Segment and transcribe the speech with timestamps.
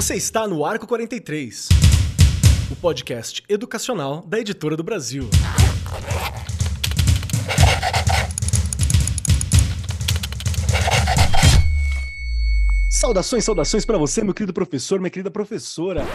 [0.00, 1.68] Você está no Arco 43,
[2.70, 5.28] o podcast educacional da Editora do Brasil.
[12.90, 16.06] Saudações, saudações para você, meu querido professor, minha querida professora.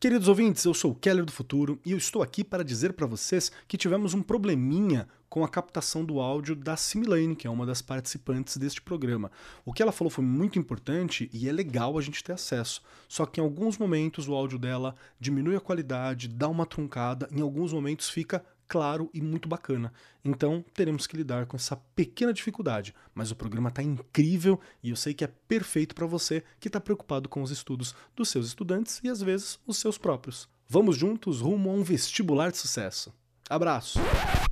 [0.00, 3.06] Queridos ouvintes, eu sou o Keller do Futuro e eu estou aqui para dizer para
[3.06, 7.66] vocês que tivemos um probleminha com a captação do áudio da Similane, que é uma
[7.66, 9.32] das participantes deste programa.
[9.64, 12.80] O que ela falou foi muito importante e é legal a gente ter acesso.
[13.08, 17.40] Só que em alguns momentos o áudio dela diminui a qualidade, dá uma truncada, em
[17.40, 19.92] alguns momentos fica claro e muito bacana.
[20.24, 24.96] Então teremos que lidar com essa pequena dificuldade, mas o programa está incrível e eu
[24.96, 29.00] sei que é perfeito para você que está preocupado com os estudos dos seus estudantes
[29.02, 30.48] e às vezes os seus próprios.
[30.68, 33.12] Vamos juntos rumo a um vestibular de sucesso.
[33.48, 33.98] Abraço!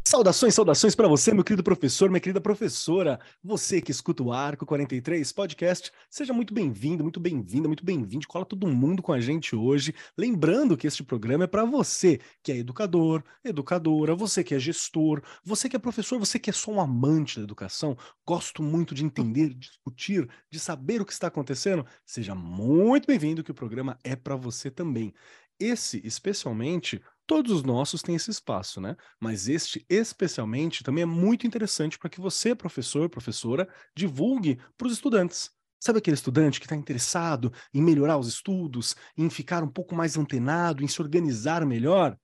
[0.05, 3.19] Saudações, saudações para você, meu querido professor, minha querida professora.
[3.43, 8.27] Você que escuta o Arco 43 podcast, seja muito bem-vindo, muito bem-vinda, muito bem-vindo.
[8.27, 9.95] Cola todo mundo com a gente hoje.
[10.19, 15.23] Lembrando que este programa é para você que é educador, educadora, você que é gestor,
[15.43, 17.97] você que é professor, você que é só um amante da educação.
[18.27, 21.87] Gosto muito de entender, discutir, de saber o que está acontecendo.
[22.05, 25.15] Seja muito bem-vindo, que o programa é para você também.
[25.59, 28.97] Esse, especialmente, Todos os nossos têm esse espaço, né?
[29.21, 34.93] Mas este, especialmente, também é muito interessante para que você, professor, professora, divulgue para os
[34.93, 35.51] estudantes.
[35.81, 40.17] Sabe aquele estudante que está interessado em melhorar os estudos, em ficar um pouco mais
[40.17, 42.17] antenado, em se organizar melhor?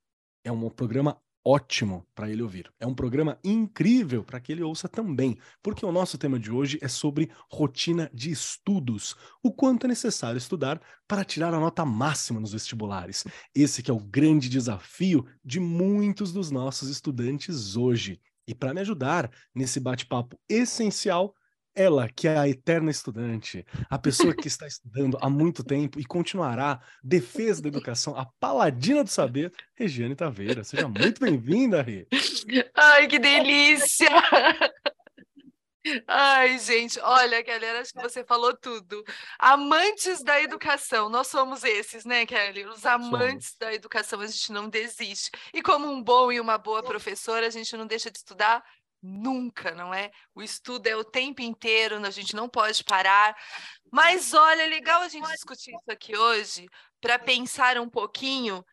[0.45, 2.71] É um programa ótimo para ele ouvir.
[2.79, 6.79] É um programa incrível para que ele ouça também, porque o nosso tema de hoje
[6.83, 12.39] é sobre rotina de estudos, o quanto é necessário estudar para tirar a nota máxima
[12.39, 13.25] nos vestibulares.
[13.55, 18.21] Esse que é o grande desafio de muitos dos nossos estudantes hoje.
[18.47, 21.35] E para me ajudar nesse bate-papo essencial,
[21.79, 26.05] ela, que é a eterna estudante, a pessoa que está estudando há muito tempo e
[26.05, 30.65] continuará, defesa da educação, a paladina do saber, Regiane Taveira.
[30.65, 32.09] Seja muito bem-vinda, Rê.
[32.75, 34.09] Ai, que delícia!
[36.07, 39.03] Ai, gente, olha, galera, acho que você falou tudo.
[39.39, 42.67] Amantes da educação, nós somos esses, né, Kelly?
[42.67, 43.57] Os amantes somos.
[43.59, 45.31] da educação, a gente não desiste.
[45.55, 48.63] E como um bom e uma boa professora, a gente não deixa de estudar
[49.01, 50.11] Nunca, não é?
[50.35, 53.37] O estudo é o tempo inteiro, a gente não pode parar.
[53.91, 56.67] Mas olha, é legal a gente discutir isso aqui hoje
[57.01, 58.65] para pensar um pouquinho,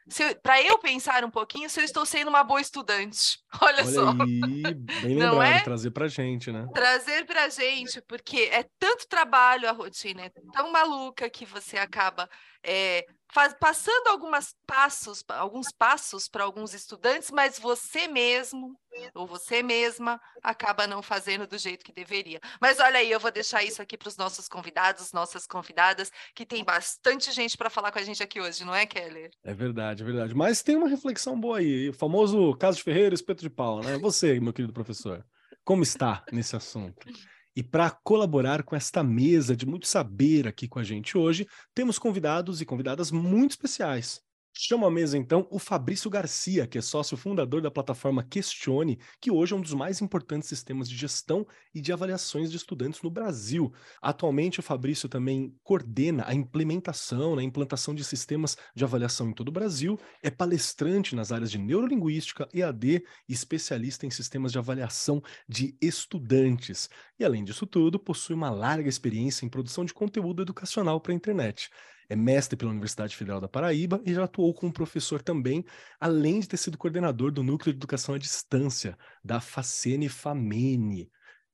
[0.42, 3.40] para eu pensar um pouquinho se eu estou sendo uma boa estudante.
[3.62, 4.09] Olha, olha só.
[4.09, 5.62] Aí, bem lembrado, é?
[5.62, 6.68] trazer para gente, né?
[6.74, 12.30] Trazer para gente, porque é tanto trabalho a rotina, é tão maluca que você acaba
[12.66, 18.78] é, faz, passando algumas passos, alguns passos para alguns estudantes, mas você mesmo
[19.14, 22.40] ou você mesma acaba não fazendo do jeito que deveria.
[22.59, 26.45] Mas olha aí, eu vou deixar isso aqui para os nossos convidados, nossas convidadas, que
[26.45, 29.31] tem bastante gente para falar com a gente aqui hoje, não é, Keller?
[29.43, 30.33] É verdade, é verdade.
[30.33, 33.97] Mas tem uma reflexão boa aí, o famoso caso de Ferreira espeto de pau, né?
[33.99, 35.25] Você, meu querido professor,
[35.63, 37.07] como está nesse assunto?
[37.55, 41.97] E para colaborar com esta mesa de muito saber aqui com a gente hoje, temos
[41.97, 44.25] convidados e convidadas muito especiais.
[44.57, 49.29] Chamo à mesa então o Fabrício Garcia, que é sócio fundador da plataforma Questione, que
[49.29, 53.09] hoje é um dos mais importantes sistemas de gestão e de avaliações de estudantes no
[53.09, 53.73] Brasil.
[54.01, 59.33] Atualmente, o Fabrício também coordena a implementação, a né, implantação de sistemas de avaliação em
[59.33, 64.57] todo o Brasil, é palestrante nas áreas de neurolinguística, EAD e especialista em sistemas de
[64.57, 66.89] avaliação de estudantes.
[67.19, 71.16] E além disso tudo, possui uma larga experiência em produção de conteúdo educacional para a
[71.16, 71.69] internet
[72.09, 75.63] é mestre pela Universidade Federal da Paraíba e já atuou como professor também,
[75.99, 81.09] além de ter sido coordenador do Núcleo de Educação à Distância, da Facene Famene.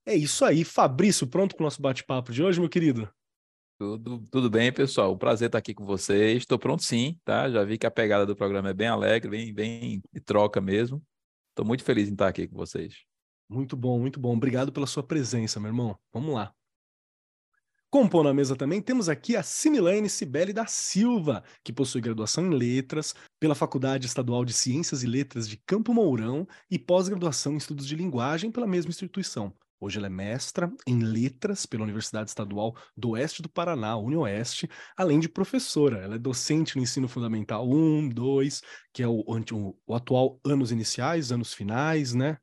[0.05, 3.09] É isso aí, Fabrício, pronto para o nosso bate-papo de hoje, meu querido?
[3.77, 5.13] Tudo, tudo bem, pessoal.
[5.13, 6.37] Um prazer estar aqui com vocês.
[6.37, 7.49] Estou pronto sim, tá?
[7.49, 11.01] Já vi que a pegada do programa é bem alegre, bem, bem de troca mesmo.
[11.49, 13.03] Estou muito feliz em estar aqui com vocês.
[13.49, 14.35] Muito bom, muito bom.
[14.35, 15.97] Obrigado pela sua presença, meu irmão.
[16.13, 16.60] Vamos lá.
[17.91, 22.55] Compõe na mesa também temos aqui a Similane Cibele da Silva, que possui graduação em
[22.55, 27.85] Letras pela Faculdade Estadual de Ciências e Letras de Campo Mourão e pós-graduação em Estudos
[27.85, 29.53] de Linguagem pela mesma instituição.
[29.77, 35.19] Hoje ela é mestra em letras pela Universidade Estadual do Oeste do Paraná, UniOeste, além
[35.19, 35.97] de professora.
[35.97, 38.61] Ela é docente no ensino fundamental 1, 2,
[38.93, 42.37] que é o, o, o atual anos iniciais, anos finais, né?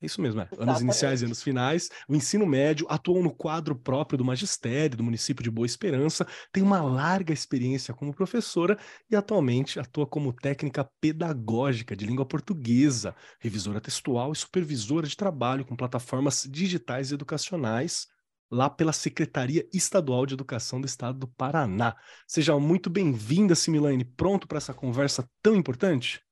[0.00, 0.48] É isso mesmo, é.
[0.58, 1.88] anos iniciais e anos finais.
[2.06, 6.62] O ensino médio atuou no quadro próprio do magistério do município de Boa Esperança, tem
[6.62, 8.78] uma larga experiência como professora
[9.10, 15.64] e atualmente atua como técnica pedagógica de língua portuguesa, revisora textual e supervisora de trabalho
[15.64, 18.06] com plataformas digitais e educacionais.
[18.48, 21.96] lá pela Secretaria Estadual de Educação do Estado do Paraná.
[22.28, 24.04] Seja muito bem-vinda, Similane.
[24.04, 26.25] Pronto para essa conversa tão importante?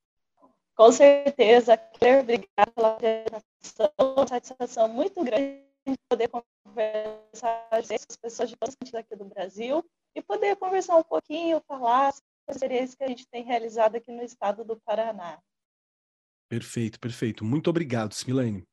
[0.74, 1.76] Com certeza.
[1.76, 3.92] Quero obrigada pela apresentação.
[4.16, 9.24] Uma satisfação muito grande de poder conversar com as pessoas de todas as aqui do
[9.24, 9.84] Brasil
[10.16, 14.10] e poder conversar um pouquinho, falar sobre as experiências que a gente tem realizado aqui
[14.10, 15.38] no estado do Paraná.
[16.48, 17.44] Perfeito, perfeito.
[17.44, 18.64] Muito obrigado, Similane.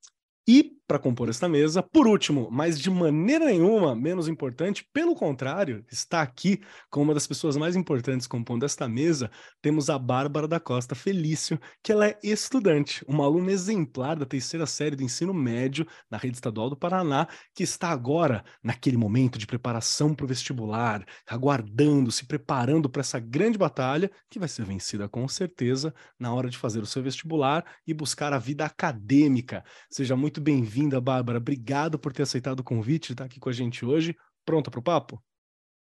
[0.47, 5.85] E, para compor esta mesa, por último, mas de maneira nenhuma menos importante, pelo contrário,
[5.89, 6.59] está aqui
[6.89, 11.57] com uma das pessoas mais importantes compondo esta mesa, temos a Bárbara da Costa Felício,
[11.81, 16.35] que ela é estudante, uma aluna exemplar da terceira série do ensino médio na rede
[16.35, 22.25] estadual do Paraná, que está agora naquele momento de preparação para o vestibular, aguardando, se
[22.25, 26.81] preparando para essa grande batalha, que vai ser vencida com certeza na hora de fazer
[26.81, 29.63] o seu vestibular e buscar a vida acadêmica.
[29.89, 30.41] Seja muito muito
[30.81, 31.37] bem-vinda, Bárbara.
[31.37, 34.17] Obrigado por ter aceitado o convite de estar aqui com a gente hoje.
[34.43, 35.21] Pronta para o papo?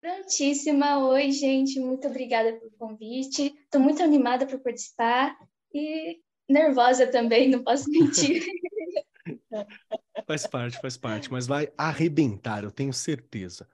[0.01, 0.97] Prontíssima.
[1.07, 1.79] Oi, gente.
[1.79, 3.55] Muito obrigada pelo convite.
[3.63, 5.37] Estou muito animada para participar
[5.73, 6.19] e
[6.49, 8.43] nervosa também, não posso mentir.
[10.27, 13.65] faz parte, faz parte, mas vai arrebentar, eu tenho certeza.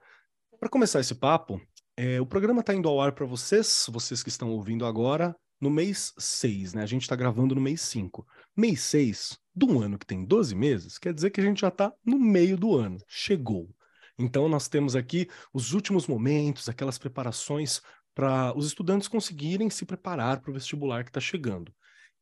[0.60, 1.60] Para começar esse papo,
[1.96, 5.70] é, o programa está indo ao ar para vocês, vocês que estão ouvindo agora, no
[5.70, 6.82] mês 6, né?
[6.82, 8.24] A gente está gravando no mês 5.
[8.56, 11.68] Mês 6 de um ano que tem 12 meses, quer dizer que a gente já
[11.68, 12.98] está no meio do ano.
[13.06, 13.68] Chegou.
[14.18, 17.82] Então, nós temos aqui os últimos momentos, aquelas preparações
[18.14, 21.72] para os estudantes conseguirem se preparar para o vestibular que está chegando.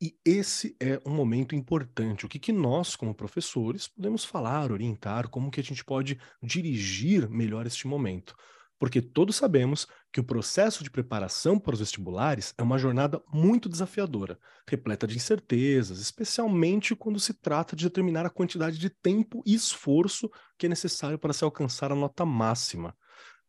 [0.00, 2.26] E esse é um momento importante.
[2.26, 7.28] O que, que nós, como professores, podemos falar, orientar, como que a gente pode dirigir
[7.28, 8.34] melhor este momento
[8.78, 13.68] porque todos sabemos que o processo de preparação para os vestibulares é uma jornada muito
[13.68, 14.38] desafiadora,
[14.68, 20.30] repleta de incertezas, especialmente quando se trata de determinar a quantidade de tempo e esforço
[20.56, 22.96] que é necessário para se alcançar a nota máxima.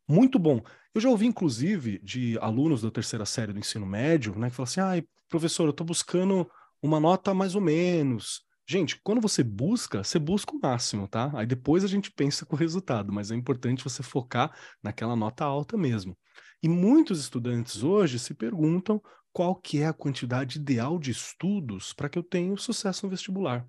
[0.08, 0.62] Muito bom.
[0.94, 4.68] Eu já ouvi, inclusive, de alunos da terceira série do ensino médio, né, que falam
[4.68, 6.50] assim: ah, professor, eu estou buscando
[6.82, 8.42] uma nota mais ou menos.
[8.72, 11.32] Gente, quando você busca, você busca o máximo, tá?
[11.34, 15.44] Aí depois a gente pensa com o resultado, mas é importante você focar naquela nota
[15.44, 16.16] alta mesmo.
[16.62, 19.02] E muitos estudantes hoje se perguntam
[19.34, 23.68] qual que é a quantidade ideal de estudos para que eu tenha sucesso no vestibular.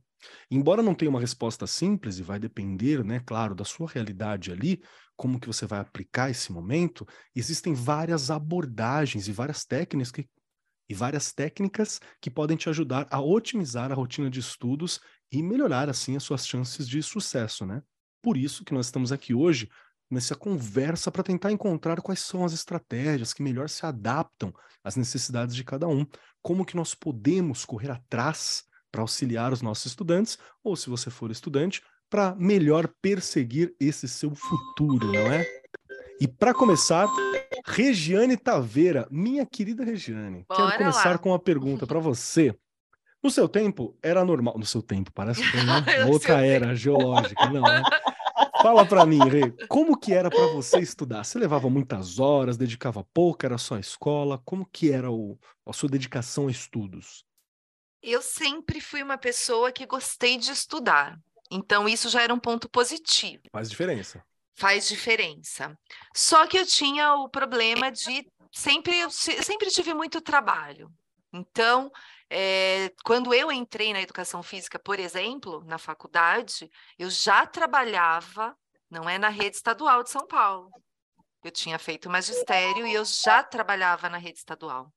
[0.50, 4.82] Embora não tenha uma resposta simples e vai depender, né, claro, da sua realidade ali,
[5.16, 10.28] como que você vai aplicar esse momento, existem várias abordagens e várias técnicas que,
[10.90, 15.00] e várias técnicas que podem te ajudar a otimizar a rotina de estudos
[15.30, 17.80] e melhorar assim as suas chances de sucesso, né?
[18.20, 19.70] Por isso que nós estamos aqui hoje
[20.10, 24.52] nessa conversa para tentar encontrar quais são as estratégias que melhor se adaptam
[24.82, 26.04] às necessidades de cada um,
[26.42, 31.30] como que nós podemos correr atrás para auxiliar os nossos estudantes, ou se você for
[31.30, 35.59] estudante, para melhor perseguir esse seu futuro, não é?
[36.20, 37.08] E para começar,
[37.64, 41.18] Regiane Taveira, minha querida Regiane, Bora quero começar lá.
[41.18, 42.54] com uma pergunta para você.
[43.22, 44.58] No seu tempo, era normal.
[44.58, 46.04] No seu tempo, parece que né?
[46.04, 46.76] outra era tempo.
[46.76, 47.82] geológica, não, né?
[48.60, 51.24] Fala para mim, Rê, como que era para você estudar?
[51.24, 54.38] Você levava muitas horas, dedicava pouco, era só escola?
[54.44, 57.24] Como que era o, a sua dedicação a estudos?
[58.02, 61.18] Eu sempre fui uma pessoa que gostei de estudar.
[61.50, 63.44] Então, isso já era um ponto positivo.
[63.50, 64.22] Faz diferença
[64.54, 65.76] faz diferença.
[66.14, 70.92] Só que eu tinha o problema de sempre, eu sempre tive muito trabalho.
[71.32, 71.90] Então,
[72.28, 78.56] é, quando eu entrei na educação física, por exemplo, na faculdade, eu já trabalhava,
[78.88, 80.70] não é na rede estadual de São Paulo.
[81.42, 84.92] Eu tinha feito magistério e eu já trabalhava na rede estadual.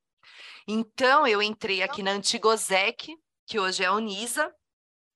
[0.68, 4.54] Então, eu entrei aqui na Antigosec, que hoje é a Unisa,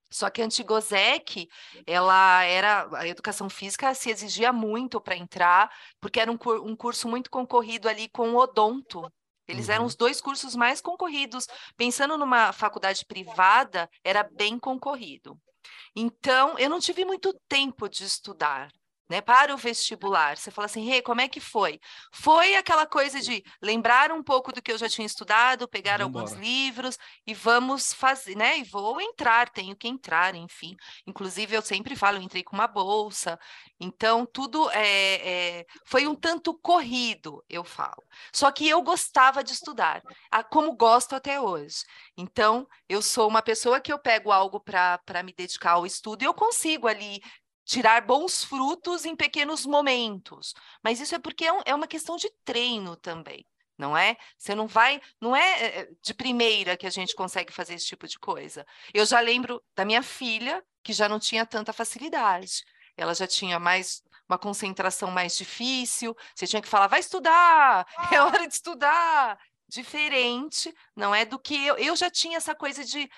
[0.10, 1.50] só que a Antigosec,
[1.86, 7.08] ela era a educação física se exigia muito para entrar, porque era um, um, curso
[7.08, 9.12] muito concorrido ali com o odonto.
[9.48, 9.74] Eles uhum.
[9.74, 11.48] eram os dois cursos mais concorridos.
[11.76, 15.40] Pensando numa faculdade privada, era bem concorrido.
[15.96, 18.70] Então, eu não tive muito tempo de estudar
[19.10, 20.38] né, para o vestibular.
[20.38, 21.80] Você fala assim, Rê, hey, como é que foi?
[22.12, 26.34] Foi aquela coisa de lembrar um pouco do que eu já tinha estudado, pegar alguns
[26.34, 28.60] livros e vamos fazer, né?
[28.60, 30.76] E vou entrar, tenho que entrar, enfim.
[31.06, 33.40] Inclusive, eu sempre falo, eu entrei com uma bolsa.
[33.80, 38.04] Então, tudo é, é, foi um tanto corrido, eu falo.
[38.34, 40.02] Só que eu gostava de estudar,
[40.50, 41.84] como gosto até hoje.
[42.18, 46.26] Então, eu sou uma pessoa que eu pego algo para me dedicar ao estudo e
[46.26, 47.22] eu consigo ali
[47.68, 50.56] tirar bons frutos em pequenos momentos.
[50.82, 53.46] Mas isso é porque é, é, uma questão de treino também,
[53.78, 54.16] não é?
[54.38, 57.86] Você não vai, não é, é, é de primeira que a gente consegue fazer esse
[57.86, 58.66] tipo de coisa.
[58.94, 62.64] Eu já lembro da minha filha, que já não tinha tanta facilidade.
[62.96, 68.22] Ela já tinha mais uma concentração mais difícil, você tinha que falar, vai estudar, é
[68.22, 69.38] hora de estudar.
[69.70, 73.10] Diferente, não é do que eu, eu já tinha essa coisa de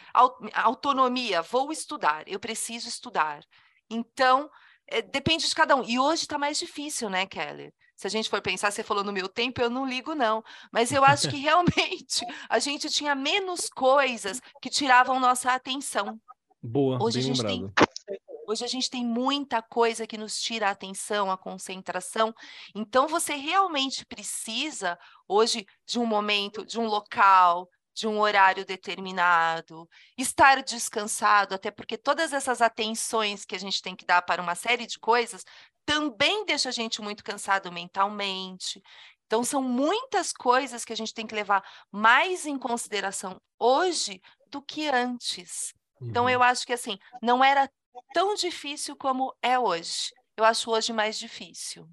[0.56, 3.44] autonomia, vou estudar, eu preciso estudar.
[3.90, 4.50] Então,
[4.88, 5.84] é, depende de cada um.
[5.84, 7.74] E hoje está mais difícil, né, Keller?
[7.96, 10.44] Se a gente for pensar, você falou no meu tempo, eu não ligo, não.
[10.72, 16.20] Mas eu acho que realmente a gente tinha menos coisas que tiravam nossa atenção.
[16.62, 17.74] Boa, hoje a gente lembrado.
[17.76, 22.34] tem Hoje a gente tem muita coisa que nos tira a atenção, a concentração.
[22.74, 27.70] Então você realmente precisa hoje de um momento, de um local,
[28.00, 29.88] de um horário determinado,
[30.18, 34.56] estar descansado, até porque todas essas atenções que a gente tem que dar para uma
[34.56, 35.44] série de coisas
[35.86, 38.82] também deixa a gente muito cansado mentalmente.
[39.26, 44.62] Então, são muitas coisas que a gente tem que levar mais em consideração hoje do
[44.62, 45.74] que antes.
[46.10, 46.30] Então, Uhum.
[46.30, 47.70] eu acho que assim, não era
[48.14, 50.12] tão difícil como é hoje.
[50.38, 51.88] Eu acho hoje mais difícil.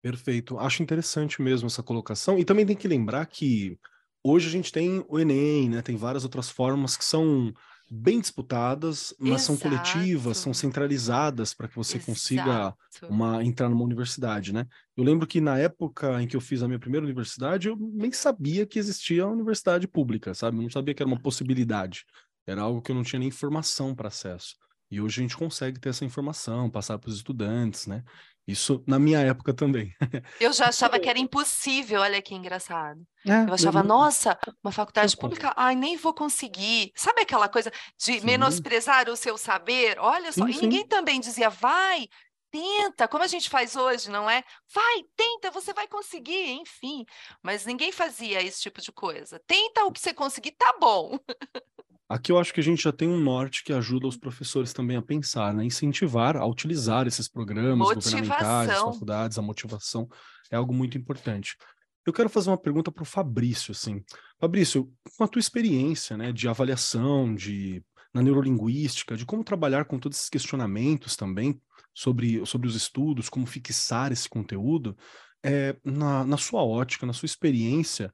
[0.00, 0.58] Perfeito.
[0.58, 2.38] Acho interessante mesmo essa colocação.
[2.38, 3.78] E também tem que lembrar que
[4.24, 5.82] hoje a gente tem o Enem, né?
[5.82, 7.52] Tem várias outras formas que são
[7.90, 10.66] bem disputadas, mas são coletivas, são Exato.
[10.66, 13.06] centralizadas para que você consiga Exato.
[13.10, 14.66] uma, entrar numa universidade, né?
[14.96, 18.10] Eu lembro que na época em que eu fiz a minha primeira universidade, eu nem
[18.10, 20.56] sabia que existia a universidade pública, sabe?
[20.56, 22.04] Eu não sabia que era uma possibilidade.
[22.46, 24.56] Era algo que eu não tinha nem informação para acesso.
[24.92, 28.04] E hoje a gente consegue ter essa informação, passar para os estudantes, né?
[28.46, 29.94] Isso na minha época também.
[30.38, 33.00] Eu já achava que era impossível, olha que engraçado.
[33.26, 36.92] É, Eu achava, nossa, uma faculdade pública, ai, nem vou conseguir.
[36.94, 38.26] Sabe aquela coisa de Sim.
[38.26, 39.98] menosprezar o seu saber?
[39.98, 40.60] Olha só, Sim, e sim.
[40.60, 42.06] ninguém também dizia, vai,
[42.50, 44.44] tenta, como a gente faz hoje, não é?
[44.74, 47.06] Vai, tenta, você vai conseguir, enfim.
[47.42, 49.40] Mas ninguém fazia esse tipo de coisa.
[49.46, 51.16] Tenta o que você conseguir, tá bom.
[52.12, 54.98] Aqui eu acho que a gente já tem um norte que ajuda os professores também
[54.98, 55.64] a pensar, né?
[55.64, 58.92] Incentivar a utilizar esses programas governamentais, as Motivação.
[58.92, 60.08] faculdades, a motivação
[60.50, 61.56] é algo muito importante.
[62.04, 64.04] Eu quero fazer uma pergunta para o Fabrício, assim.
[64.38, 69.98] Fabrício, com a tua experiência, né, de avaliação, de na neurolinguística, de como trabalhar com
[69.98, 71.58] todos esses questionamentos também
[71.94, 74.94] sobre, sobre os estudos, como fixar esse conteúdo,
[75.42, 78.12] é, na, na sua ótica, na sua experiência,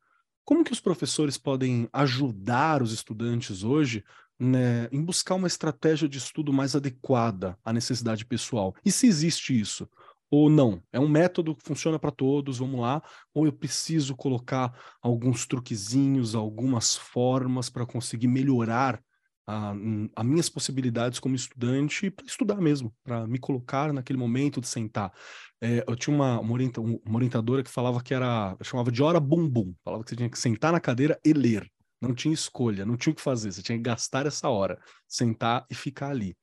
[0.48, 4.02] como que os professores podem ajudar os estudantes hoje
[4.40, 8.74] né, em buscar uma estratégia de estudo mais adequada à necessidade pessoal?
[8.82, 9.86] E se existe isso?
[10.30, 10.82] Ou não?
[10.90, 13.02] É um método que funciona para todos, vamos lá?
[13.34, 19.02] Ou eu preciso colocar alguns truquezinhos, algumas formas para conseguir melhorar
[19.48, 19.70] a,
[20.16, 25.12] a minhas possibilidades como estudante para estudar mesmo, para me colocar naquele momento de sentar.
[25.60, 29.18] É, eu tinha uma, uma, orienta- uma orientadora que falava que era, chamava de hora
[29.18, 31.66] bumbum, falava que você tinha que sentar na cadeira e ler.
[32.00, 34.78] Não tinha escolha, não tinha o que fazer, você tinha que gastar essa hora,
[35.08, 36.36] sentar e ficar ali.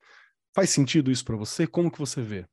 [0.54, 1.66] Faz sentido isso para você?
[1.66, 2.46] Como que você vê?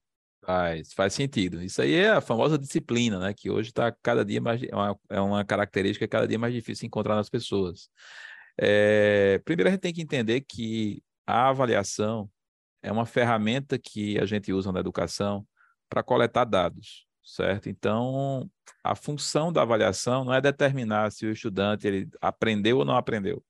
[0.46, 1.62] Faz, faz sentido.
[1.64, 3.34] Isso aí é a famosa disciplina, né?
[3.34, 4.62] Que hoje está cada dia mais.
[4.62, 7.90] É uma, é uma característica cada dia mais difícil de encontrar nas pessoas.
[8.58, 12.30] É, primeiro, a gente tem que entender que a avaliação
[12.82, 15.46] é uma ferramenta que a gente usa na educação
[15.90, 17.70] para coletar dados, certo?
[17.70, 18.50] Então,
[18.84, 23.44] a função da avaliação não é determinar se o estudante ele aprendeu ou não aprendeu.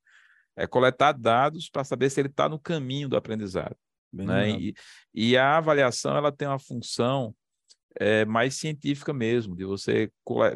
[0.55, 3.75] É coletar dados para saber se ele está no caminho do aprendizado
[4.13, 4.51] né?
[4.51, 4.75] E,
[5.13, 7.35] e a avaliação ela tem uma função
[7.99, 10.11] é, mais científica mesmo, de você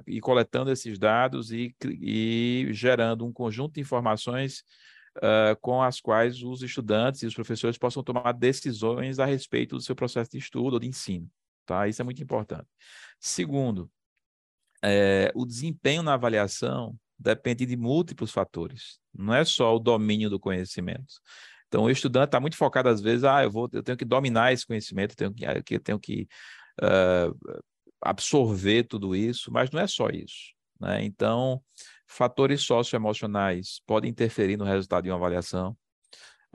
[0.08, 4.64] ir coletando esses dados e, e gerando um conjunto de informações
[5.22, 9.82] ah, com as quais os estudantes e os professores possam tomar decisões a respeito do
[9.82, 11.30] seu processo de estudo ou de ensino.
[11.66, 11.88] Tá?
[11.88, 12.68] Isso é muito importante.
[13.20, 13.90] Segundo,
[14.84, 20.40] é, o desempenho na avaliação depende de múltiplos fatores, não é só o domínio do
[20.40, 21.16] conhecimento.
[21.68, 24.54] Então, o estudante está muito focado, às vezes, ah, eu, vou, eu tenho que dominar
[24.54, 26.28] esse conhecimento, eu tenho que, ah, eu tenho que
[26.82, 27.32] ah,
[28.02, 30.54] absorver tudo isso, mas não é só isso.
[30.80, 31.04] Né?
[31.04, 31.62] Então,
[32.08, 35.76] fatores socioemocionais podem interferir no resultado de uma avaliação,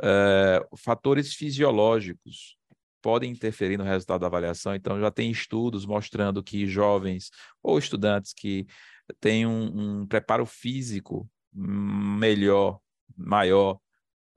[0.03, 2.57] eh, fatores fisiológicos
[3.03, 4.75] podem interferir no resultado da avaliação.
[4.75, 7.31] Então, já tem estudos mostrando que jovens
[7.63, 8.67] ou estudantes que
[9.21, 12.79] têm um, um preparo físico melhor,
[13.17, 13.79] maior,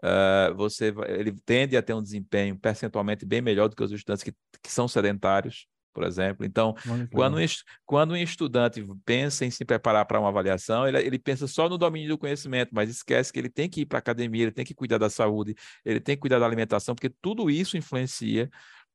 [0.04, 4.24] eh, você, ele tende a ter um desempenho percentualmente bem melhor do que os estudantes
[4.24, 6.46] que, que são sedentários, por exemplo.
[6.46, 6.76] Então,
[7.12, 7.46] quando um,
[7.86, 11.78] quando um estudante pensa em se preparar para uma avaliação, ele, ele pensa só no
[11.78, 14.66] domínio do conhecimento, mas esquece que ele tem que ir para a academia, ele tem
[14.66, 18.50] que cuidar da saúde, ele tem que cuidar da alimentação, porque tudo isso influencia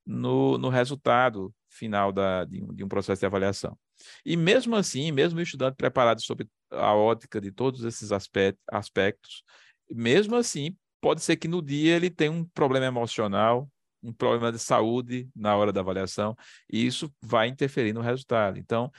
[0.07, 3.79] no, no resultado final da, de, um, de um processo de avaliação.
[4.25, 9.43] E mesmo assim, mesmo o estudante preparado sob a ótica de todos esses aspect, aspectos,
[9.91, 13.69] mesmo assim, pode ser que no dia ele tenha um problema emocional,
[14.03, 16.37] um problema de saúde na hora da avaliação,
[16.71, 18.59] e isso vai interferir no resultado.
[18.59, 18.91] Então,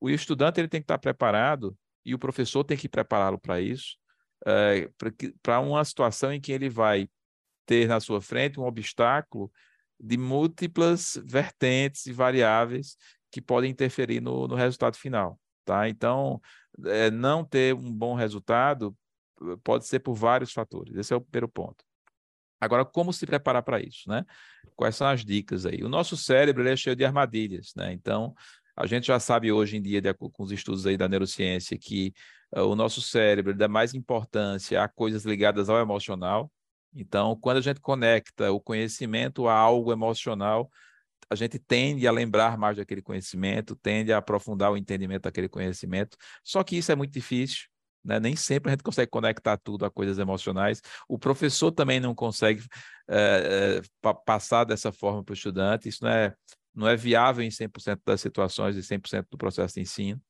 [0.00, 3.96] o estudante ele tem que estar preparado e o professor tem que prepará-lo para isso,
[4.46, 4.90] é,
[5.42, 7.08] para uma situação em que ele vai
[7.66, 9.50] ter na sua frente um obstáculo
[9.98, 12.96] de múltiplas vertentes e variáveis
[13.30, 15.38] que podem interferir no, no resultado final.
[15.64, 15.88] Tá?
[15.88, 16.40] Então,
[16.86, 18.96] é, não ter um bom resultado
[19.62, 20.94] pode ser por vários fatores.
[20.96, 21.84] Esse é o primeiro ponto.
[22.60, 24.24] Agora, como se preparar para isso, né?
[24.76, 25.82] Quais são as dicas aí?
[25.82, 27.92] O nosso cérebro é cheio de armadilhas, né?
[27.92, 28.34] Então,
[28.76, 32.12] a gente já sabe hoje em dia, com os estudos aí da neurociência, que
[32.54, 36.50] uh, o nosso cérebro dá mais importância a coisas ligadas ao emocional.
[36.94, 40.70] Então, quando a gente conecta o conhecimento a algo emocional,
[41.28, 46.16] a gente tende a lembrar mais daquele conhecimento, tende a aprofundar o entendimento daquele conhecimento.
[46.42, 47.69] Só que isso é muito difícil.
[48.04, 48.18] Né?
[48.18, 50.80] Nem sempre a gente consegue conectar tudo a coisas emocionais.
[51.08, 52.64] O professor também não consegue
[53.08, 55.88] é, é, passar dessa forma para o estudante.
[55.88, 56.34] Isso não é,
[56.74, 60.20] não é viável em 100% das situações e 100% do processo de ensino.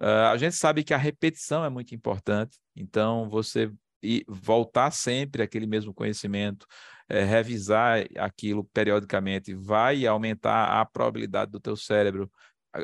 [0.00, 3.70] Uh, a gente sabe que a repetição é muito importante, então você
[4.02, 6.66] e voltar sempre aquele mesmo conhecimento,
[7.08, 12.30] é, revisar aquilo periodicamente, vai aumentar a probabilidade do teu cérebro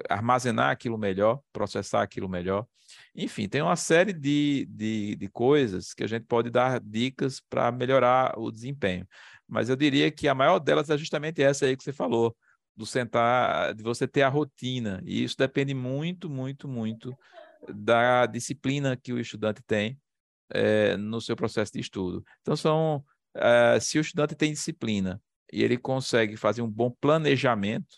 [0.08, 2.66] armazenar aquilo melhor, processar aquilo melhor.
[3.14, 7.70] Enfim, tem uma série de, de, de coisas que a gente pode dar dicas para
[7.72, 9.06] melhorar o desempenho.
[9.48, 12.36] Mas eu diria que a maior delas é justamente essa aí que você falou,
[12.76, 15.02] do sentar, de você ter a rotina.
[15.04, 17.16] E isso depende muito, muito, muito
[17.68, 19.98] da disciplina que o estudante tem
[20.50, 22.24] é, no seu processo de estudo.
[22.42, 25.20] Então, são, é, se o estudante tem disciplina
[25.52, 27.96] e ele consegue fazer um bom planejamento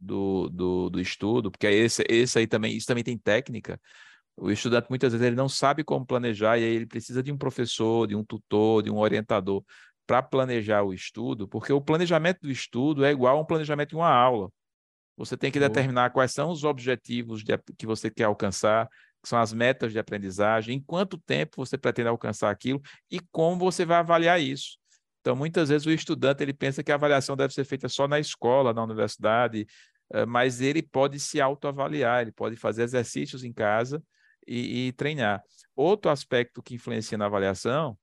[0.00, 3.80] do, do, do estudo, porque esse, esse aí também, isso também tem técnica.
[4.36, 7.36] O estudante muitas vezes ele não sabe como planejar e aí ele precisa de um
[7.36, 9.62] professor, de um tutor, de um orientador
[10.06, 13.96] para planejar o estudo, porque o planejamento do estudo é igual a um planejamento de
[13.96, 14.50] uma aula.
[15.16, 18.88] Você tem que determinar quais são os objetivos de, que você quer alcançar,
[19.22, 23.58] que são as metas de aprendizagem, em quanto tempo você pretende alcançar aquilo e como
[23.58, 24.79] você vai avaliar isso.
[25.20, 28.18] Então, muitas vezes o estudante ele pensa que a avaliação deve ser feita só na
[28.18, 29.66] escola, na universidade,
[30.12, 34.02] eh, mas ele pode se autoavaliar, ele pode fazer exercícios em casa
[34.46, 35.42] e, e treinar.
[35.76, 37.98] Outro aspecto que influencia na avaliação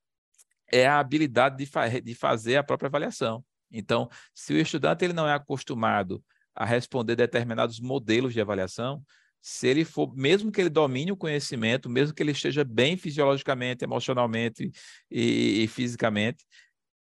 [0.72, 3.44] é a habilidade de, fa de fazer a própria avaliação.
[3.72, 6.24] Então, se o estudante ele não é acostumado
[6.56, 9.04] a responder determinados modelos de avaliação,
[9.42, 13.84] se ele for, mesmo que ele domine o conhecimento, mesmo que ele esteja bem fisiologicamente,
[13.84, 14.72] emocionalmente
[15.10, 16.44] e, e fisicamente,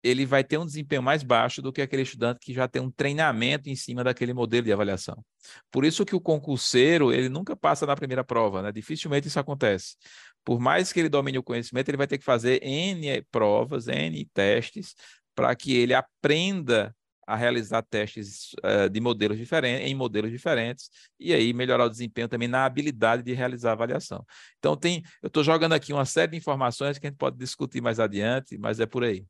[0.06, 2.90] ele vai ter um desempenho mais baixo do que aquele estudante que já tem um
[2.90, 5.24] treinamento em cima daquele modelo de avaliação.
[5.70, 8.70] Por isso que o concurseiro, ele nunca passa na primeira prova, né?
[8.70, 9.96] Dificilmente isso acontece.
[10.44, 14.24] Por mais que ele domine o conhecimento, ele vai ter que fazer N provas, N
[14.32, 14.94] testes,
[15.34, 16.94] para que ele aprenda
[17.26, 20.88] a realizar testes uh, de modelos diferentes, em modelos diferentes,
[21.18, 24.24] e aí melhorar o desempenho também na habilidade de realizar a avaliação.
[24.58, 27.80] Então, tem, eu estou jogando aqui uma série de informações que a gente pode discutir
[27.80, 29.26] mais adiante, mas é por aí.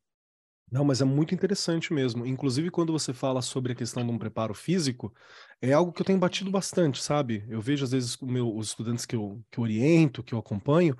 [0.69, 2.25] Não, mas é muito interessante mesmo.
[2.25, 5.13] Inclusive, quando você fala sobre a questão de um preparo físico,
[5.61, 7.45] é algo que eu tenho batido bastante, sabe?
[7.47, 10.95] Eu vejo, às vezes, meu, os estudantes que eu, que eu oriento, que eu acompanho,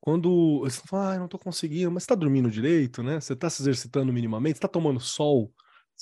[0.00, 3.20] quando eles falam, ah, não estou conseguindo, mas você está dormindo direito, né?
[3.20, 5.52] Você está se exercitando minimamente, está tomando sol.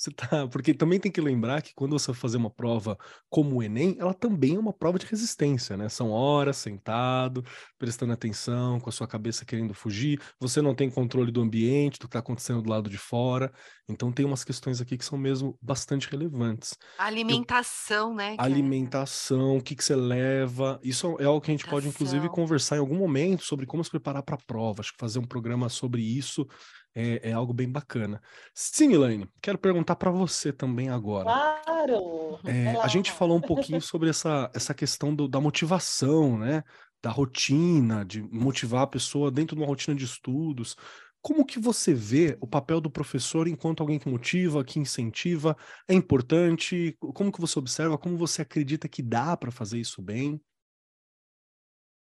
[0.03, 2.97] Você tá, porque também tem que lembrar que quando você fazer uma prova
[3.29, 5.87] como o Enem, ela também é uma prova de resistência, né?
[5.87, 7.41] São horas sentado,
[7.77, 10.21] prestando atenção, com a sua cabeça querendo fugir.
[10.41, 13.49] Você não tem controle do ambiente, do que está acontecendo do lado de fora.
[13.87, 16.75] Então tem umas questões aqui que são mesmo bastante relevantes.
[16.97, 18.35] alimentação, Eu, né?
[18.37, 20.81] É alimentação, o que, que você leva.
[20.83, 23.89] Isso é algo que a gente pode, inclusive, conversar em algum momento sobre como se
[23.89, 24.81] preparar para a prova.
[24.81, 26.45] Acho que fazer um programa sobre isso
[26.95, 28.21] é, é algo bem bacana.
[28.53, 31.25] Sim, Elaine, quero perguntar para você também agora.
[31.25, 32.39] Claro!
[32.45, 36.63] É, a gente falou um pouquinho sobre essa, essa questão do, da motivação, né?
[37.01, 40.75] Da rotina, de motivar a pessoa dentro de uma rotina de estudos.
[41.21, 45.55] Como que você vê o papel do professor enquanto alguém que motiva, que incentiva?
[45.87, 46.97] É importante?
[46.99, 47.97] Como que você observa?
[47.97, 50.41] Como você acredita que dá para fazer isso bem?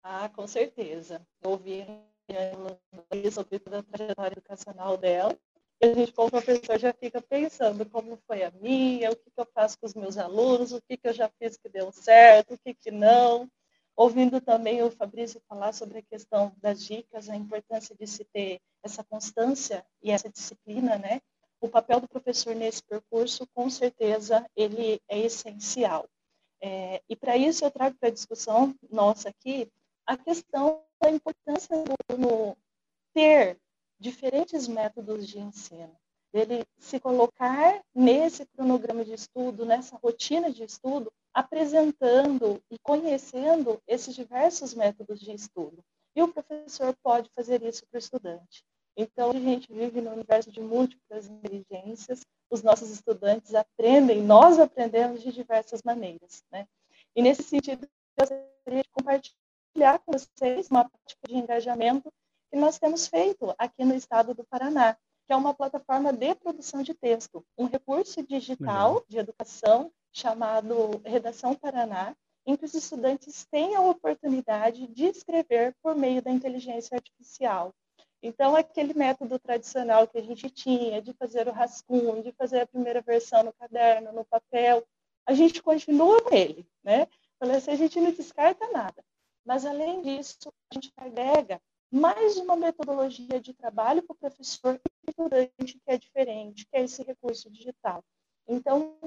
[0.01, 1.25] Ah, com certeza.
[1.41, 1.57] Eu
[3.11, 5.38] ouvi sobre toda a trajetória educacional dela.
[5.81, 9.39] E a gente, como professor, já fica pensando como foi a minha, o que, que
[9.39, 12.53] eu faço com os meus alunos, o que, que eu já fiz que deu certo,
[12.53, 13.49] o que, que não.
[13.95, 18.59] Ouvindo também o Fabrício falar sobre a questão das dicas, a importância de se ter
[18.83, 21.21] essa constância e essa disciplina, né?
[21.61, 26.07] O papel do professor nesse percurso, com certeza, ele é essencial.
[26.61, 29.69] É, e para isso eu trago para a discussão nossa aqui
[30.05, 31.75] a questão da importância
[32.09, 32.57] do
[33.13, 33.59] ter
[33.99, 35.95] diferentes métodos de ensino.
[36.33, 44.13] dele se colocar nesse cronograma de estudo, nessa rotina de estudo, apresentando e conhecendo esses
[44.13, 45.81] diversos métodos de estudo.
[46.13, 48.65] E o professor pode fazer isso para o estudante.
[48.97, 55.21] Então, a gente vive no universo de múltiplas inteligências, os nossos estudantes aprendem, nós aprendemos
[55.21, 56.43] de diversas maneiras.
[56.51, 56.67] Né?
[57.15, 57.89] E, nesse sentido, eu
[58.19, 59.44] gostaria de compartilhar
[60.05, 62.11] com vocês uma prática de engajamento
[62.51, 66.83] que nós temos feito aqui no estado do Paraná que é uma plataforma de produção
[66.83, 73.75] de texto, um recurso digital de educação chamado Redação Paraná, em que os estudantes têm
[73.75, 77.73] a oportunidade de escrever por meio da inteligência artificial.
[78.21, 82.67] Então, aquele método tradicional que a gente tinha de fazer o rascunho, de fazer a
[82.67, 84.85] primeira versão no caderno, no papel,
[85.25, 87.07] a gente continua com ele, né?
[87.39, 89.03] Falei assim, a gente não descarta nada.
[89.45, 95.10] Mas, além disso, a gente agrega mais uma metodologia de trabalho para o professor e
[95.12, 98.03] estudante que é diferente, que é esse recurso digital.
[98.47, 98.97] Então,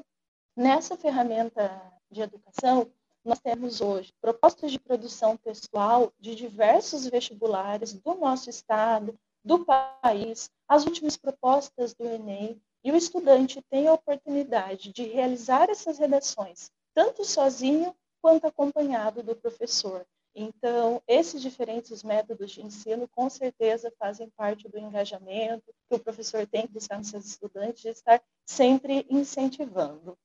[0.57, 2.91] nessa ferramenta de educação,
[3.25, 10.51] nós temos hoje propostas de produção textual de diversos vestibulares do nosso estado, do país,
[10.69, 16.71] as últimas propostas do Enem, e o estudante tem a oportunidade de realizar essas redações,
[16.95, 20.07] tanto sozinho quanto acompanhado do professor.
[20.35, 26.47] Então, esses diferentes métodos de ensino, com certeza, fazem parte do engajamento que o professor
[26.47, 30.17] tem que buscar nos seus estudantes, de estar sempre incentivando.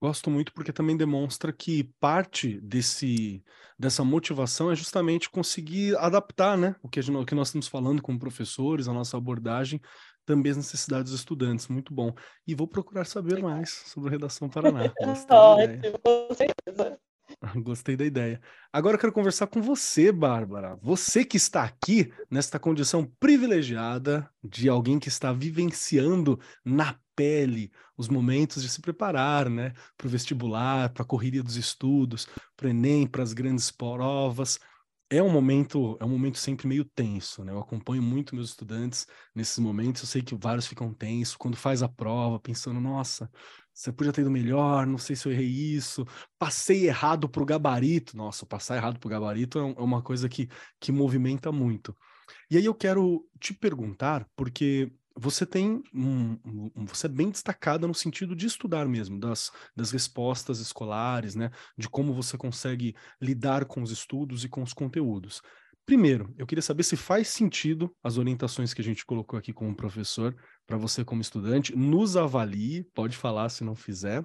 [0.00, 3.42] Gosto muito porque também demonstra que parte desse,
[3.76, 8.00] dessa motivação é justamente conseguir adaptar né, o, que gente, o que nós estamos falando
[8.00, 9.80] com professores, a nossa abordagem,
[10.24, 11.66] também as necessidades dos estudantes.
[11.66, 12.14] Muito bom.
[12.46, 14.82] E vou procurar saber mais sobre a Redação Paraná.
[15.30, 17.00] Ótimo, com certeza.
[17.62, 18.40] Gostei da ideia.
[18.72, 20.76] Agora eu quero conversar com você, Bárbara.
[20.82, 28.08] Você que está aqui nesta condição privilegiada de alguém que está vivenciando na pele os
[28.08, 32.70] momentos de se preparar, né, para o vestibular, para a correria dos estudos, para o
[32.70, 34.58] Enem, para as grandes provas
[35.10, 37.52] é um momento, é um momento sempre meio tenso, né?
[37.52, 41.82] Eu acompanho muito meus estudantes nesses momentos, eu sei que vários ficam tensos quando faz
[41.82, 43.30] a prova, pensando, nossa,
[43.78, 46.04] você podia ter ido melhor, não sei se eu errei isso,
[46.36, 50.28] passei errado para o gabarito, nossa, passar errado para o gabarito é, é uma coisa
[50.28, 50.48] que,
[50.80, 51.96] que movimenta muito.
[52.50, 57.86] E aí eu quero te perguntar, porque você tem um, um, você é bem destacada
[57.86, 61.48] no sentido de estudar mesmo, das, das respostas escolares, né?
[61.76, 65.40] De como você consegue lidar com os estudos e com os conteúdos.
[65.88, 69.74] Primeiro, eu queria saber se faz sentido as orientações que a gente colocou aqui como
[69.74, 74.22] professor, para você como estudante, nos avalie, pode falar se não fizer.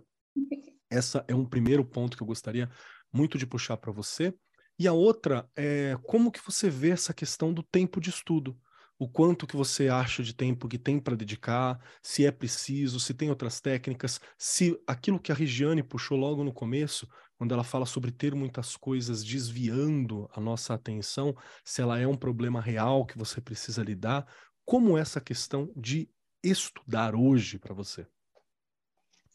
[0.92, 2.70] Essa é um primeiro ponto que eu gostaria
[3.14, 4.34] muito de puxar para você.
[4.78, 8.60] E a outra é como que você vê essa questão do tempo de estudo
[9.04, 13.14] o quanto que você acha de tempo que tem para dedicar, se é preciso, se
[13.14, 17.06] tem outras técnicas, se aquilo que a Regiane puxou logo no começo,
[17.38, 21.36] quando ela fala sobre ter muitas coisas desviando a nossa atenção,
[21.66, 24.26] se ela é um problema real que você precisa lidar,
[24.64, 26.10] como essa questão de
[26.42, 28.08] estudar hoje para você?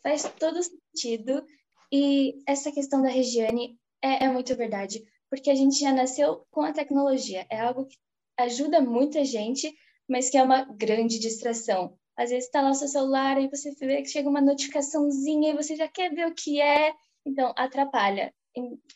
[0.03, 1.45] Faz todo sentido
[1.93, 6.63] e essa questão da Regiane é, é muito verdade, porque a gente já nasceu com
[6.63, 7.99] a tecnologia, é algo que
[8.39, 9.75] ajuda muita gente,
[10.09, 11.99] mas que é uma grande distração.
[12.17, 15.57] Às vezes está lá o seu celular e você vê que chega uma notificaçãozinha e
[15.57, 16.93] você já quer ver o que é.
[17.25, 18.35] Então, atrapalha.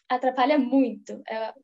[0.09, 1.23] Atrapalha muito.
[1.29, 1.55] É,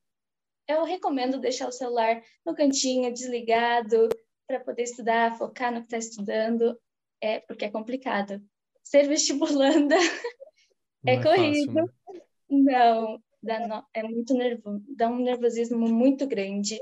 [0.69, 4.09] eu recomendo deixar o celular no cantinho, desligado,
[4.47, 6.79] para poder estudar, focar no que está estudando,
[7.21, 8.41] é porque é complicado.
[8.85, 9.97] Ser vestibulanda
[11.07, 11.75] é, é corrido.
[11.75, 12.23] Fácil, né?
[12.51, 13.85] Não, dá no...
[13.93, 16.81] é muito nervoso, dá um nervosismo muito grande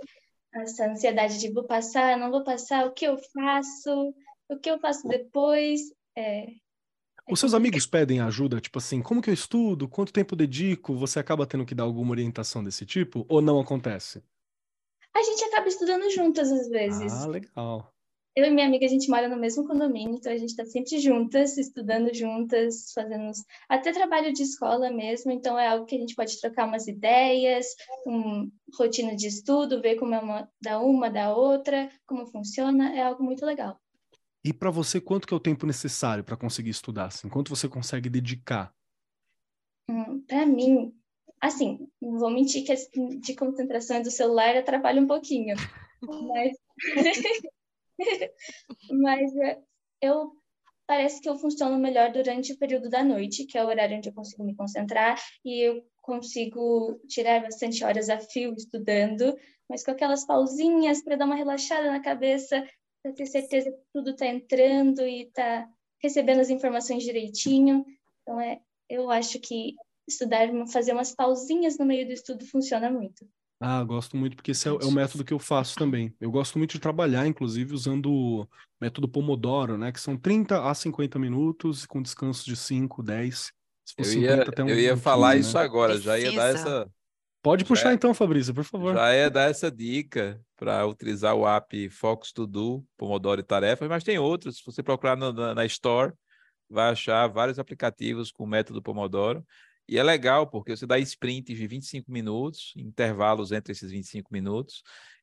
[0.61, 4.15] essa ansiedade de vou passar, não vou passar, o que eu faço,
[4.49, 5.81] o que eu faço depois.
[6.17, 6.47] É,
[7.29, 9.89] Os seus amigos pedem ajuda, tipo assim, como que eu estudo?
[9.89, 10.97] Quanto tempo dedico?
[10.97, 13.25] Você acaba tendo que dar alguma orientação desse tipo?
[13.29, 14.23] Ou não acontece?
[15.15, 17.13] A gente acaba estudando juntas às vezes.
[17.13, 17.96] Ah, legal
[18.37, 20.99] eu e minha amiga, a gente mora no mesmo condomínio, então a gente está sempre
[20.99, 23.31] juntas, estudando juntas, fazendo
[23.67, 27.69] até trabalho de escola mesmo, então é algo que a gente pode trocar umas ideias,
[28.07, 33.03] um, rotina de estudo, ver como é uma da uma, da outra, como funciona, é
[33.03, 33.81] algo muito legal.
[34.45, 37.07] E para você, quanto que é o tempo necessário para conseguir estudar?
[37.07, 37.31] Assim?
[37.31, 38.71] Quanto você consegue dedicar?
[39.89, 40.95] Hum, para mim,
[41.41, 42.75] assim, não vou mentir que
[43.19, 45.57] de concentração do celular atrapalha um pouquinho,
[46.29, 46.53] mas
[48.91, 49.59] Mas é,
[50.01, 50.33] eu
[50.87, 54.09] parece que eu funciono melhor durante o período da noite, que é o horário onde
[54.09, 59.37] eu consigo me concentrar e eu consigo tirar bastante horas a fio estudando,
[59.69, 62.65] mas com aquelas pausinhas para dar uma relaxada na cabeça,
[63.03, 65.69] para ter certeza que tudo está entrando e está
[66.01, 67.85] recebendo as informações direitinho.
[68.23, 69.75] Então, é, eu acho que
[70.09, 73.29] estudar, fazer umas pausinhas no meio do estudo funciona muito.
[73.59, 76.15] Ah, gosto muito, porque esse é, é, o método que eu faço também.
[76.21, 78.49] Eu gosto muito de trabalhar, inclusive, usando o
[78.81, 79.91] método Pomodoro, né?
[79.91, 83.53] Que são 30 a 50 minutos, com descanso de 5, 10.
[83.99, 85.65] eu ia, um, eu ia falar 15, isso né?
[85.65, 86.13] agora, Precisa.
[86.13, 86.91] já ia dar essa.
[87.43, 88.95] Pode puxar é, então, Fabrício, por favor.
[88.95, 93.89] Já ia dar essa dica para utilizar o app Focus To Do, Pomodoro e Tarefas,
[93.89, 94.59] mas tem outros.
[94.59, 96.13] Se você procurar na, na Store,
[96.69, 99.47] vai achar vários aplicativos com o método Pomodoro.
[99.89, 104.83] E é legal, porque você dá sprints de 25 minutos, intervalos entre esses 25 minutos,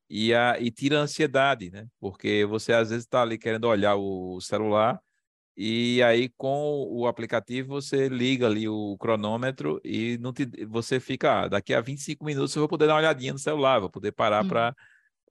[0.10, 1.88] e, a, e tira a ansiedade, né?
[1.99, 4.99] Porque você às vezes está ali querendo olhar o celular,
[5.56, 11.43] e aí com o aplicativo você liga ali o cronômetro e não te, você fica,
[11.43, 14.12] ah, daqui a 25 minutos eu vou poder dar uma olhadinha no celular, vou poder
[14.13, 14.76] parar para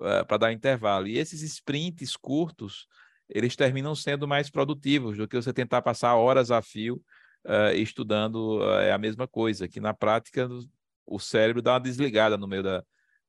[0.03, 1.07] uh, para dar intervalo.
[1.07, 2.87] E esses sprints curtos,
[3.29, 7.03] eles terminam sendo mais produtivos do que você tentar passar horas a fio
[7.45, 10.49] uh, estudando uh, é a mesma coisa, que na prática
[11.07, 12.85] o cérebro dá uma desligada no meio, da,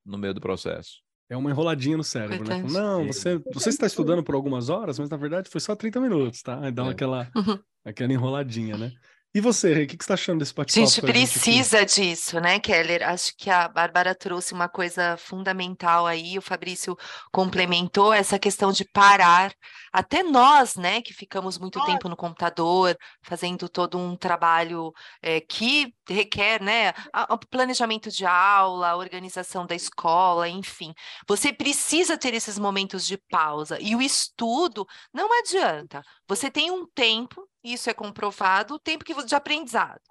[0.05, 1.01] no meio do processo.
[1.29, 2.61] É uma enroladinha no cérebro, né?
[2.69, 6.41] Não, você, você está estudando por algumas horas, mas na verdade foi só 30 minutos,
[6.41, 6.59] tá?
[6.61, 6.89] Aí dá é.
[6.89, 7.59] aquela, uhum.
[7.83, 8.91] aquela enroladinha, né?
[9.35, 10.85] E você, o que, que você está achando desse bate-papo?
[10.85, 13.01] A gente precisa gente disso, né, Keller?
[13.01, 16.95] Acho que a Bárbara trouxe uma coisa fundamental aí, o Fabrício
[17.31, 19.51] complementou essa questão de parar.
[19.91, 25.91] Até nós, né, que ficamos muito tempo no computador, fazendo todo um trabalho é, que
[26.07, 26.93] requer, né,
[27.27, 30.93] o planejamento de aula, a organização da escola, enfim.
[31.27, 33.79] Você precisa ter esses momentos de pausa.
[33.81, 36.03] E o estudo não adianta.
[36.27, 40.01] Você tem um tempo isso é comprovado, o tempo que de aprendizado.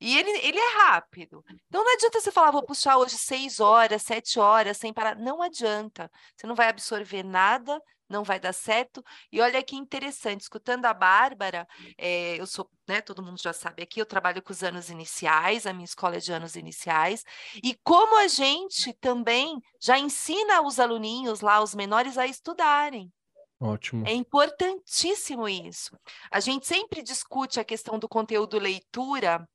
[0.00, 1.44] E ele, ele é rápido.
[1.66, 5.16] Então não adianta você falar, vou puxar hoje seis horas, sete horas sem parar.
[5.16, 6.10] Não adianta.
[6.36, 9.04] Você não vai absorver nada, não vai dar certo.
[9.30, 11.66] E olha que interessante, escutando a Bárbara,
[11.96, 15.66] é, eu sou, né, todo mundo já sabe aqui, eu trabalho com os anos iniciais,
[15.66, 17.24] a minha escola é de anos iniciais,
[17.62, 23.12] e como a gente também já ensina os aluninhos lá, os menores, a estudarem.
[23.60, 24.06] Ótimo.
[24.06, 25.96] É importantíssimo isso.
[26.30, 29.48] A gente sempre discute a questão do conteúdo leitura,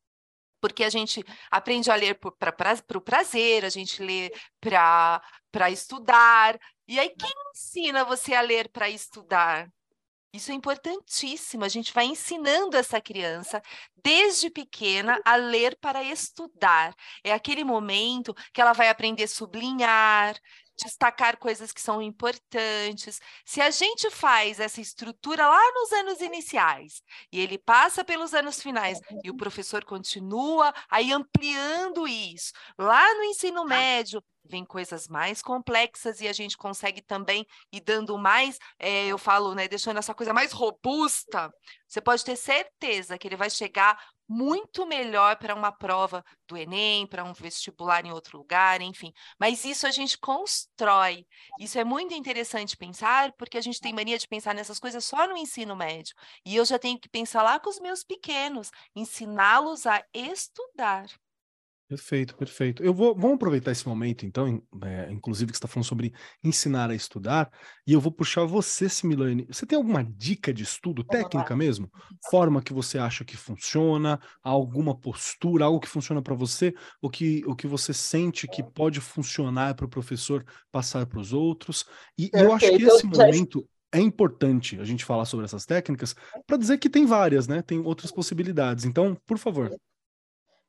[0.60, 6.58] porque a gente aprende a ler para o prazer, a gente lê para estudar.
[6.86, 9.70] E aí, quem ensina você a ler para estudar?
[10.34, 11.64] Isso é importantíssimo.
[11.64, 13.62] A gente vai ensinando essa criança
[14.02, 16.92] desde pequena a ler para estudar.
[17.22, 20.36] É aquele momento que ela vai aprender a sublinhar,
[20.76, 23.20] destacar coisas que são importantes.
[23.44, 28.60] Se a gente faz essa estrutura lá nos anos iniciais e ele passa pelos anos
[28.60, 35.40] finais e o professor continua aí ampliando isso, lá no ensino médio vem coisas mais
[35.40, 40.14] complexas e a gente consegue também ir dando mais, é, eu falo, né, deixando essa
[40.14, 41.52] coisa mais robusta,
[41.88, 47.06] você pode ter certeza que ele vai chegar muito melhor para uma prova do Enem,
[47.06, 49.12] para um vestibular em outro lugar, enfim.
[49.38, 51.26] Mas isso a gente constrói.
[51.58, 55.26] Isso é muito interessante pensar, porque a gente tem mania de pensar nessas coisas só
[55.28, 56.14] no ensino médio.
[56.44, 61.06] E eu já tenho que pensar lá com os meus pequenos, ensiná-los a estudar.
[61.86, 62.82] Perfeito, perfeito.
[62.82, 66.90] Eu vou vamos aproveitar esse momento, então, é, inclusive que você está falando sobre ensinar
[66.90, 67.50] a estudar,
[67.86, 69.46] e eu vou puxar você, Similane.
[69.50, 71.90] Você tem alguma dica de estudo, técnica mesmo?
[72.30, 77.44] Forma que você acha que funciona, alguma postura, algo que funciona para você, o que,
[77.46, 80.42] o que você sente que pode funcionar para o professor
[80.72, 81.84] passar para os outros.
[82.18, 86.14] E eu acho que esse momento é importante a gente falar sobre essas técnicas
[86.46, 87.60] para dizer que tem várias, né?
[87.60, 88.86] Tem outras possibilidades.
[88.86, 89.70] Então, por favor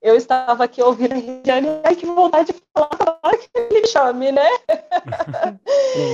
[0.05, 4.47] eu estava aqui ouvindo a Regiane, ai que vontade de falar que ele chame, né?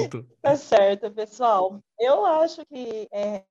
[0.07, 0.25] Pronto.
[0.41, 1.77] tá certo, pessoal.
[1.99, 3.43] Eu acho que é,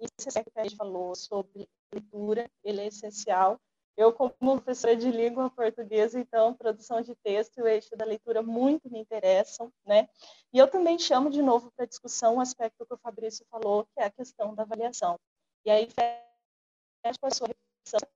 [0.00, 3.58] isso que a gente falou sobre leitura, ele é essencial.
[3.96, 8.42] Eu, como professora de língua portuguesa, então, produção de texto e o eixo da leitura
[8.42, 10.08] muito me interessam, né?
[10.52, 14.00] E eu também chamo de novo para discussão um aspecto que o Fabrício falou, que
[14.00, 15.18] é a questão da avaliação.
[15.64, 18.13] E aí, fecha com a sua reflexão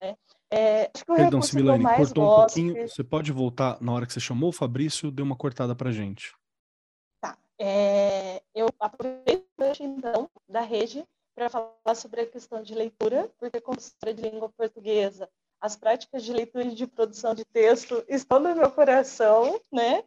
[0.00, 0.16] né?
[0.50, 2.74] É, Perdão, Similane, cortou um pouquinho.
[2.74, 2.88] Que...
[2.88, 6.34] Você pode voltar na hora que você chamou o Fabrício, deu uma cortada para gente.
[7.20, 7.38] Tá.
[7.58, 9.46] É, eu aproveito
[9.80, 14.48] então da rede para falar sobre a questão de leitura, porque como professora de língua
[14.48, 15.28] portuguesa,
[15.60, 20.02] as práticas de leitura e de produção de texto estão no meu coração, né?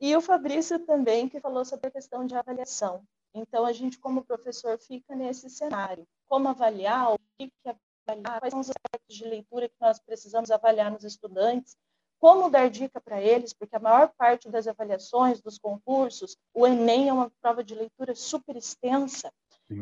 [0.00, 3.02] E o Fabrício também, que falou sobre a questão de avaliação.
[3.34, 6.06] Então, a gente, como professor, fica nesse cenário.
[6.26, 7.68] Como avaliar, o que, que
[8.06, 11.76] avaliar, quais são os aspectos de leitura que nós precisamos avaliar nos estudantes,
[12.18, 17.08] como dar dica para eles, porque a maior parte das avaliações, dos concursos, o Enem
[17.08, 19.32] é uma prova de leitura super extensa.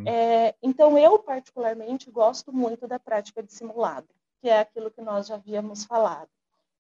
[0.07, 4.09] É, então, eu, particularmente, gosto muito da prática de simulado,
[4.41, 6.29] que é aquilo que nós já havíamos falado.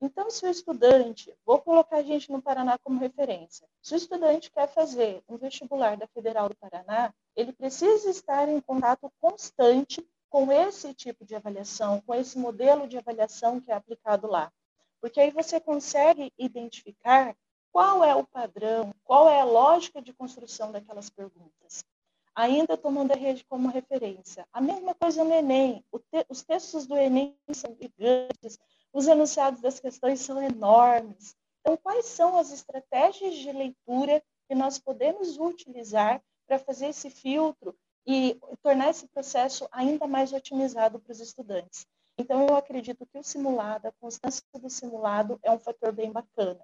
[0.00, 4.50] Então, se o estudante, vou colocar a gente no Paraná como referência, se o estudante
[4.50, 10.50] quer fazer um vestibular da Federal do Paraná, ele precisa estar em contato constante com
[10.50, 14.50] esse tipo de avaliação, com esse modelo de avaliação que é aplicado lá.
[14.98, 17.36] Porque aí você consegue identificar
[17.70, 21.84] qual é o padrão, qual é a lógica de construção daquelas perguntas.
[22.34, 24.48] Ainda tomando a rede como referência.
[24.50, 25.84] A mesma coisa no Enem.
[26.10, 28.58] Te os textos do Enem são gigantes,
[28.90, 31.36] os enunciados das questões são enormes.
[31.60, 37.76] Então, quais são as estratégias de leitura que nós podemos utilizar para fazer esse filtro
[38.06, 41.86] e tornar esse processo ainda mais otimizado para os estudantes?
[42.18, 46.60] Então, eu acredito que o simulado, a constância do simulado é um fator bem bacana.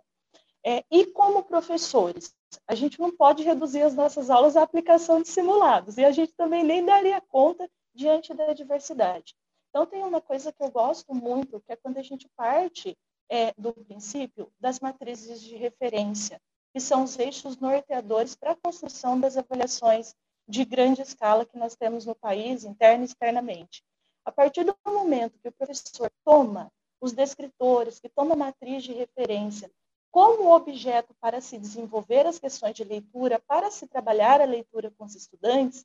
[0.65, 2.35] É, e como professores,
[2.67, 6.33] a gente não pode reduzir as nossas aulas à aplicação de simulados, e a gente
[6.35, 9.35] também nem daria conta diante da diversidade.
[9.71, 12.97] Então, tem uma coisa que eu gosto muito, que é quando a gente parte
[13.31, 16.41] é, do princípio das matrizes de referência,
[16.73, 20.15] que são os eixos norteadores para a construção das avaliações
[20.49, 23.85] de grande escala que nós temos no país, interna e externamente.
[24.25, 28.93] A partir do momento que o professor toma os descritores, que toma a matriz de
[28.93, 29.71] referência
[30.11, 35.05] como objeto para se desenvolver as questões de leitura, para se trabalhar a leitura com
[35.05, 35.85] os estudantes,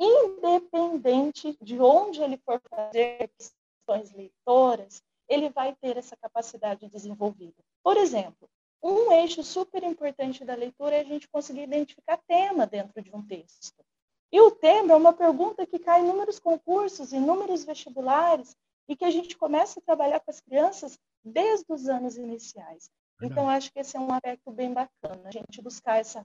[0.00, 7.62] independente de onde ele for fazer questões leitoras, ele vai ter essa capacidade desenvolvida.
[7.82, 8.48] Por exemplo,
[8.82, 13.26] um eixo super importante da leitura é a gente conseguir identificar tema dentro de um
[13.26, 13.84] texto.
[14.30, 18.56] E o tema é uma pergunta que cai em inúmeros concursos, inúmeros vestibulares,
[18.88, 22.90] e que a gente começa a trabalhar com as crianças desde os anos iniciais.
[23.20, 26.22] Então, acho que esse é um aspecto bem bacana, a gente buscar essa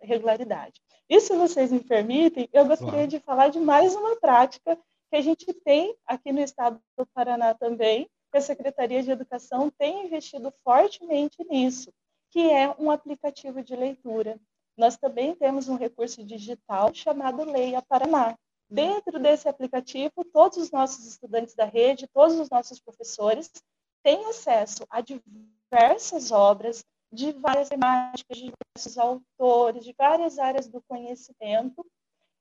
[0.00, 0.80] regularidade.
[1.08, 3.08] E se vocês me permitem, eu gostaria claro.
[3.08, 4.78] de falar de mais uma prática
[5.10, 9.70] que a gente tem aqui no estado do Paraná também, que a Secretaria de Educação
[9.70, 11.92] tem investido fortemente nisso,
[12.30, 14.38] que é um aplicativo de leitura.
[14.78, 18.38] Nós também temos um recurso digital chamado Leia Paraná.
[18.70, 23.50] Dentro desse aplicativo, todos os nossos estudantes da rede, todos os nossos professores
[24.04, 30.80] têm acesso a diversas obras de várias temáticas, de diversos autores, de várias áreas do
[30.82, 31.84] conhecimento.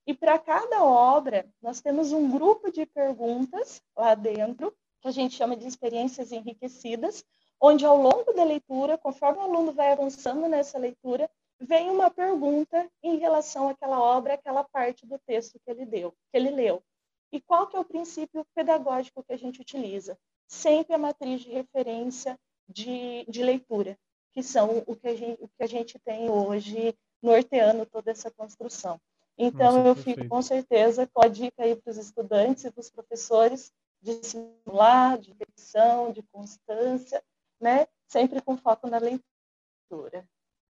[0.05, 4.71] E para cada obra, nós temos um grupo de perguntas lá dentro,
[5.01, 7.25] que a gente chama de experiências enriquecidas,
[7.59, 11.27] onde ao longo da leitura, conforme o aluno vai avançando nessa leitura,
[11.59, 16.37] vem uma pergunta em relação àquela obra, àquela parte do texto que ele deu, que
[16.37, 16.83] ele leu.
[17.31, 20.17] E qual que é o princípio pedagógico que a gente utiliza?
[20.47, 23.97] Sempre a matriz de referência de, de leitura,
[24.33, 28.31] que são o que, a gente, o que a gente tem hoje norteando toda essa
[28.31, 28.99] construção.
[29.37, 30.19] Então, Nossa, eu perfeito.
[30.21, 34.13] fico com certeza com a dica aí para os estudantes e para os professores de
[34.25, 37.21] simular, de repetição, de constância,
[37.59, 37.87] né?
[38.07, 40.27] sempre com foco na leitura.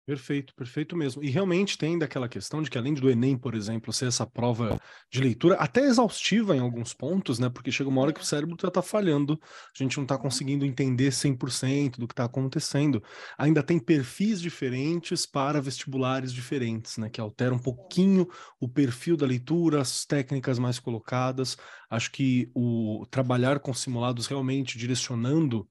[0.09, 1.23] Perfeito, perfeito mesmo.
[1.23, 4.81] E realmente tem daquela questão de que, além do Enem, por exemplo, ser essa prova
[5.13, 7.51] de leitura, até exaustiva em alguns pontos, né?
[7.51, 10.65] Porque chega uma hora que o cérebro já está falhando, a gente não está conseguindo
[10.65, 13.03] entender 100% do que está acontecendo.
[13.37, 17.11] Ainda tem perfis diferentes para vestibulares diferentes, né?
[17.11, 18.27] Que alteram um pouquinho
[18.59, 21.55] o perfil da leitura, as técnicas mais colocadas.
[21.91, 25.69] Acho que o trabalhar com simulados realmente direcionando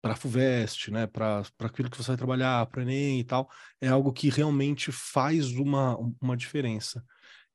[0.00, 3.48] para a FUVEST, né, para aquilo que você vai trabalhar, para o Enem e tal,
[3.80, 7.04] é algo que realmente faz uma, uma diferença.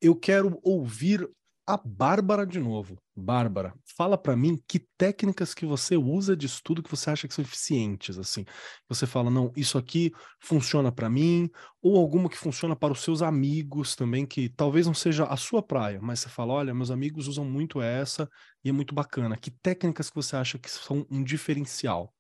[0.02, 1.30] Eu quero ouvir
[1.66, 3.02] a Bárbara de novo.
[3.16, 7.34] Bárbara, fala para mim que técnicas que você usa de estudo que você acha que
[7.34, 8.44] são eficientes, assim.
[8.90, 11.50] Você fala, não, isso aqui funciona para mim,
[11.82, 15.64] ou alguma que funciona para os seus amigos também, que talvez não seja a sua
[15.64, 18.30] praia, mas você fala, olha, meus amigos usam muito essa
[18.64, 19.38] e é muito bacana.
[19.38, 22.14] Que técnicas que você acha que são um diferencial?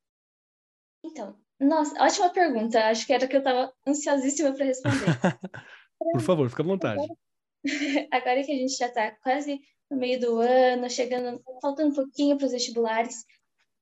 [1.03, 2.85] Então, nossa, ótima pergunta.
[2.85, 5.05] Acho que era que eu estava ansiosíssima para responder.
[6.11, 7.01] Por favor, fica à vontade.
[7.01, 7.17] Agora,
[8.11, 9.59] agora que a gente já está quase
[9.89, 13.25] no meio do ano, chegando, faltando um pouquinho para os vestibulares,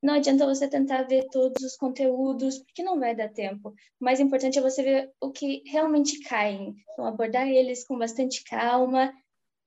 [0.04, 3.70] não adianta você tentar ver todos os conteúdos, porque não vai dar tempo.
[3.70, 6.76] O mais importante é você ver o que realmente caem.
[6.92, 9.14] Então, abordar eles com bastante calma.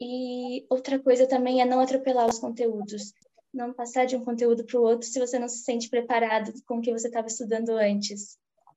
[0.01, 3.13] E outra coisa também é não atropelar os conteúdos
[3.55, 6.79] não passar de um conteúdo para o outro se você não se sente preparado com
[6.79, 8.37] o que você estava estudando antes.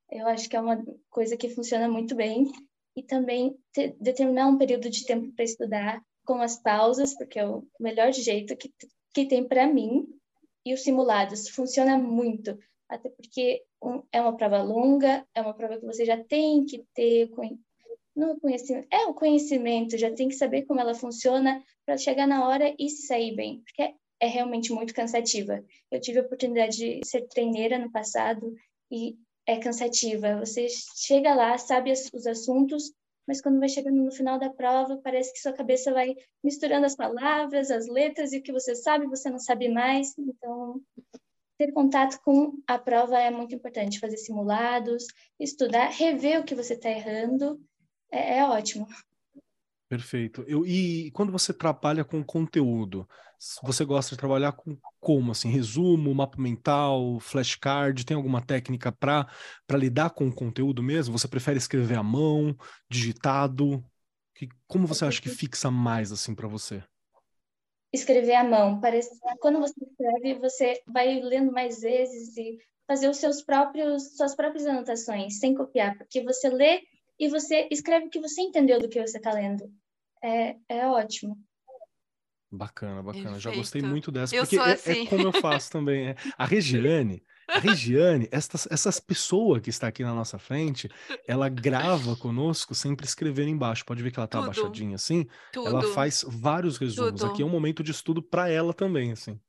[0.09, 2.51] Eu acho que é uma coisa que funciona muito bem.
[2.95, 7.47] E também ter, determinar um período de tempo para estudar com as pausas, porque é
[7.47, 8.73] o melhor jeito que,
[9.13, 10.07] que tem para mim.
[10.65, 12.57] E os simulados funciona muito.
[12.89, 16.83] até porque um, é uma prova longa, é uma prova que você já tem que
[16.93, 17.29] ter
[18.15, 22.47] no conhecimento, é o conhecimento, já tem que saber como ela funciona para chegar na
[22.47, 25.63] hora e sair bem, porque é, realmente muito cansativa.
[25.91, 28.53] Eu tive a oportunidade de ser treineira no passado
[28.91, 30.39] e é cansativa.
[30.39, 32.91] Você chega lá, sabe os assuntos,
[33.27, 36.95] mas quando vai chegando no final da prova, parece que sua cabeça vai misturando as
[36.95, 40.17] palavras, as letras, e o que você sabe, você não sabe mais.
[40.17, 40.81] Então,
[41.57, 43.99] ter contato com a prova é muito importante.
[43.99, 45.05] Fazer simulados,
[45.39, 47.59] estudar, rever o que você está errando,
[48.11, 48.87] é, é ótimo.
[49.89, 50.43] Perfeito.
[50.47, 53.07] Eu, e quando você trabalha com conteúdo,
[53.63, 55.31] você gosta de trabalhar com como?
[55.31, 58.05] Assim, resumo, mapa mental, flashcard?
[58.05, 59.27] Tem alguma técnica para
[59.71, 61.17] lidar com o conteúdo mesmo?
[61.17, 62.53] Você prefere escrever à mão,
[62.89, 63.81] digitado?
[64.35, 66.83] Que, como você acha que fixa mais assim para você?
[67.93, 68.81] Escrever à mão.
[68.81, 69.09] Parece
[69.39, 74.65] quando você escreve, você vai lendo mais vezes e fazer os seus próprios suas próprias
[74.65, 76.81] anotações sem copiar, porque você lê
[77.19, 79.71] e você escreve o que você entendeu do que você está lendo.
[80.23, 81.37] É, é ótimo.
[82.51, 83.31] Bacana, bacana.
[83.31, 83.41] Perfeito.
[83.41, 85.03] Já gostei muito dessa, eu porque é, é, assim.
[85.03, 86.09] é, como eu faço também.
[86.09, 86.15] É.
[86.37, 90.89] A Regiane, a Regiane, essas, essas pessoas que está aqui na nossa frente,
[91.27, 93.85] ela grava conosco sempre escrevendo embaixo.
[93.85, 94.51] Pode ver que ela tá Tudo.
[94.51, 95.27] abaixadinha assim.
[95.51, 95.67] Tudo.
[95.67, 97.19] Ela faz vários resumos.
[97.21, 97.31] Tudo.
[97.31, 99.39] Aqui é um momento de estudo para ela também, assim.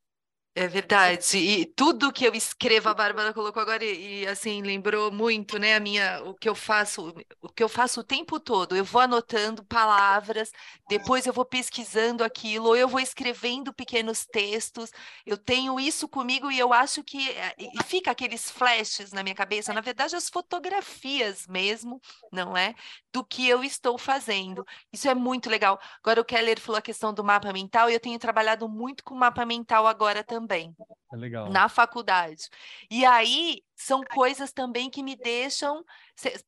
[0.60, 1.38] É verdade.
[1.38, 5.76] E tudo que eu escrevo, a Bárbara colocou agora e, e, assim lembrou muito, né,
[5.76, 8.74] a minha o que eu faço, o que eu faço o tempo todo.
[8.74, 10.50] Eu vou anotando palavras,
[10.88, 14.90] depois eu vou pesquisando aquilo, ou eu vou escrevendo pequenos textos.
[15.24, 19.36] Eu tenho isso comigo e eu acho que eh, e fica aqueles flashes na minha
[19.36, 22.00] cabeça, na verdade as fotografias mesmo,
[22.32, 22.74] não é?
[23.12, 24.66] Do que eu estou fazendo.
[24.92, 25.78] Isso é muito legal.
[26.02, 29.14] Agora o Keller falou a questão do mapa mental e eu tenho trabalhado muito com
[29.14, 30.74] mapa mental agora também também.
[31.12, 31.50] É legal.
[31.50, 32.48] Na faculdade.
[32.90, 35.84] E aí são coisas também que me deixam.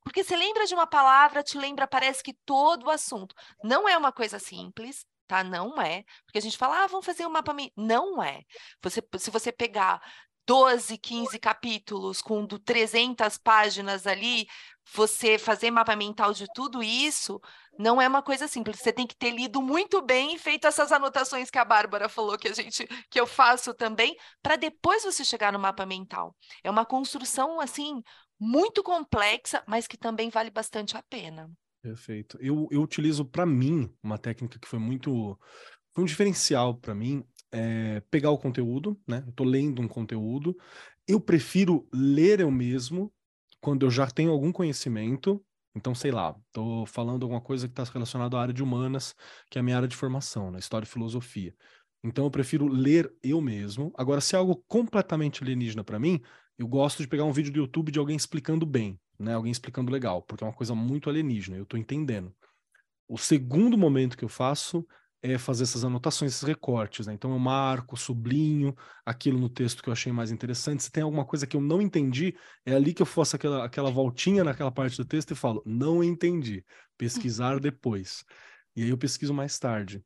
[0.03, 3.35] Porque você lembra de uma palavra, te lembra, parece que todo o assunto.
[3.63, 5.43] Não é uma coisa simples, tá?
[5.43, 6.03] Não é.
[6.25, 7.55] Porque a gente fala, ah, vamos fazer um mapa.
[7.77, 8.41] Não é.
[8.81, 10.01] Você, se você pegar
[10.47, 14.47] 12, 15 capítulos com 300 páginas ali,
[14.93, 17.39] você fazer mapa mental de tudo isso
[17.77, 18.79] não é uma coisa simples.
[18.79, 22.37] Você tem que ter lido muito bem e feito essas anotações que a Bárbara falou
[22.37, 26.35] que a gente que eu faço também, para depois você chegar no mapa mental.
[26.63, 28.01] É uma construção assim
[28.39, 31.49] muito complexa, mas que também vale bastante a pena.
[31.81, 32.37] Perfeito.
[32.39, 35.37] Eu, eu utilizo para mim uma técnica que foi muito
[35.93, 39.23] foi um diferencial para mim é pegar o conteúdo, né?
[39.27, 40.55] Eu tô lendo um conteúdo,
[41.05, 43.11] eu prefiro ler eu mesmo
[43.61, 45.41] quando eu já tenho algum conhecimento.
[45.73, 49.15] Então, sei lá, estou falando alguma coisa que está relacionada à área de humanas,
[49.49, 50.59] que é a minha área de formação, na né?
[50.59, 51.55] história e filosofia.
[52.03, 53.93] Então, eu prefiro ler eu mesmo.
[53.95, 56.19] Agora, se é algo completamente alienígena para mim,
[56.57, 59.33] eu gosto de pegar um vídeo do YouTube de alguém explicando bem, né?
[59.33, 62.33] Alguém explicando legal, porque é uma coisa muito alienígena, eu estou entendendo.
[63.07, 64.85] O segundo momento que eu faço
[65.21, 67.07] é fazer essas anotações, esses recortes.
[67.07, 67.13] Né?
[67.13, 70.83] Então eu marco, sublinho aquilo no texto que eu achei mais interessante.
[70.83, 73.91] Se tem alguma coisa que eu não entendi, é ali que eu faço aquela, aquela
[73.91, 76.65] voltinha naquela parte do texto e falo, não entendi,
[76.97, 78.23] pesquisar depois.
[78.75, 80.03] E aí eu pesquiso mais tarde.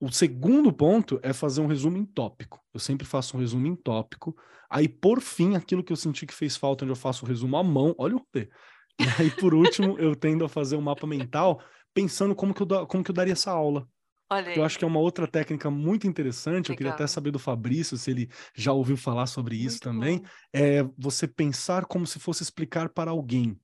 [0.00, 2.60] O segundo ponto é fazer um resumo em tópico.
[2.74, 4.36] Eu sempre faço um resumo em tópico.
[4.68, 7.56] Aí, por fim, aquilo que eu senti que fez falta, onde eu faço o resumo
[7.56, 8.50] à mão, olha o T.
[8.98, 11.62] E aí, por último, eu tendo a fazer um mapa mental
[11.94, 13.88] pensando como que eu, como que eu daria essa aula.
[14.32, 16.70] Olha Eu acho que é uma outra técnica muito interessante.
[16.70, 17.08] Eu queria até Legal.
[17.08, 20.18] saber do Fabrício se ele já ouviu falar sobre isso Muito também.
[20.18, 20.28] bom.
[20.52, 23.58] É você pensar como se fosse explicar para alguém.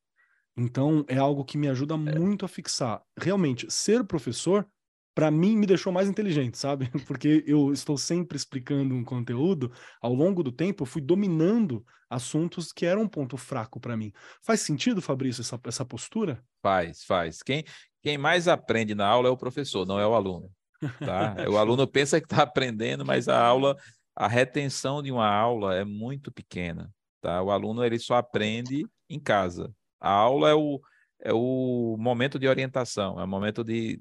[0.57, 3.03] Então, é algo que me ajuda muito a fixar.
[3.17, 4.67] Realmente, ser professor,
[5.15, 6.91] para mim, me deixou mais inteligente, sabe?
[7.07, 9.73] Porque eu estou sempre explicando um conteúdo.
[10.01, 14.13] Ao longo do tempo, eu fui dominando assuntos que eram um ponto fraco para mim.
[14.43, 16.43] Faz sentido, Fabrício, essa, essa postura?
[16.63, 17.43] Faz, faz.
[17.43, 17.65] Quem,
[18.03, 20.51] quem mais aprende na aula é o professor, não é o aluno.
[20.81, 21.35] Tá?
[21.51, 23.77] O aluno pensa que está aprendendo, mas a aula,
[24.15, 26.91] a retenção de uma aula é muito pequena.
[27.21, 27.43] Tá?
[27.43, 29.73] O aluno ele só aprende em casa.
[30.01, 30.81] A aula é o,
[31.21, 34.01] é o momento de orientação, é o momento de,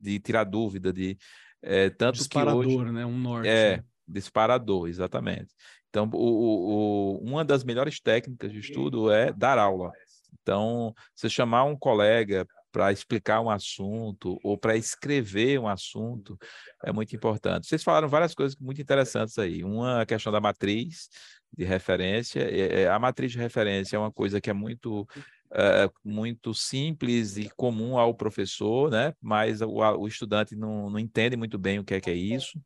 [0.00, 1.16] de tirar dúvida, de
[1.60, 3.04] é, tanto Disparador, que hoje né?
[3.06, 3.48] Um norte.
[3.48, 3.84] é né?
[4.06, 5.48] disparador, exatamente.
[5.88, 9.92] Então, o, o, o- uma das melhores técnicas de estudo é dar aula.
[10.42, 16.36] Então, você chamar um colega para explicar um assunto ou para escrever um assunto
[16.84, 17.68] é muito importante.
[17.68, 19.62] Vocês falaram várias coisas muito interessantes aí.
[19.62, 21.08] Uma a questão da matriz
[21.56, 22.40] de referência.
[22.40, 25.06] É- é- A matriz de referência é uma coisa que é muito
[25.56, 29.14] é, muito simples e comum ao professor, né?
[29.22, 32.60] Mas o, o estudante não, não entende muito bem o que é que é isso.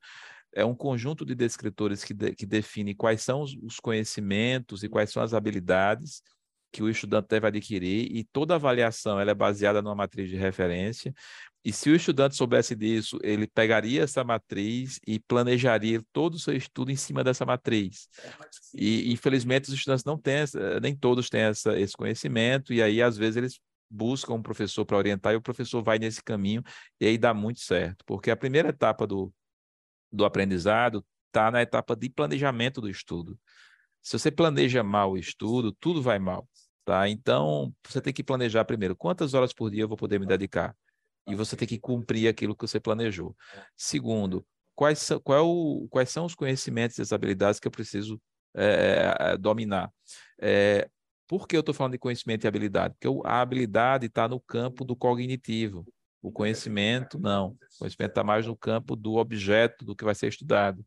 [0.55, 4.89] é um conjunto de descritores que, de, que define quais são os, os conhecimentos e
[4.89, 6.23] quais são as habilidades
[6.71, 11.15] que o estudante deve adquirir e toda avaliação ela é baseada numa matriz de referência.
[11.65, 16.55] E se o estudante soubesse disso, ele pegaria essa matriz e planejaria todo o seu
[16.57, 18.09] estudo em cima dessa matriz.
[18.75, 20.45] E, infelizmente, os estudantes não têm,
[20.81, 23.61] nem todos têm essa, esse conhecimento, e aí, às vezes, eles
[23.91, 26.63] buscam um professor para orientar e o professor vai nesse caminho,
[27.01, 29.33] e aí dá muito certo, porque a primeira etapa do,
[30.13, 33.39] do aprendizado está na etapa de planejamento do estudo.
[34.03, 36.49] Se você planeja mal o estudo, tudo vai mal.
[36.85, 37.09] Tá?
[37.09, 40.75] Então, você tem que planejar primeiro quantas horas por dia eu vou poder me dedicar.
[41.27, 43.37] E você tem que cumprir aquilo que você planejou.
[43.77, 47.71] Segundo, quais são, qual é o, quais são os conhecimentos e as habilidades que eu
[47.73, 48.19] preciso
[48.55, 49.93] é, dominar?
[50.41, 50.89] É,
[51.27, 52.95] por que eu estou falando de conhecimento e habilidade?
[52.99, 55.87] Porque a habilidade está no campo do cognitivo.
[56.23, 57.49] O conhecimento, não.
[57.49, 60.83] O conhecimento está mais no campo do objeto, do que vai ser estudado.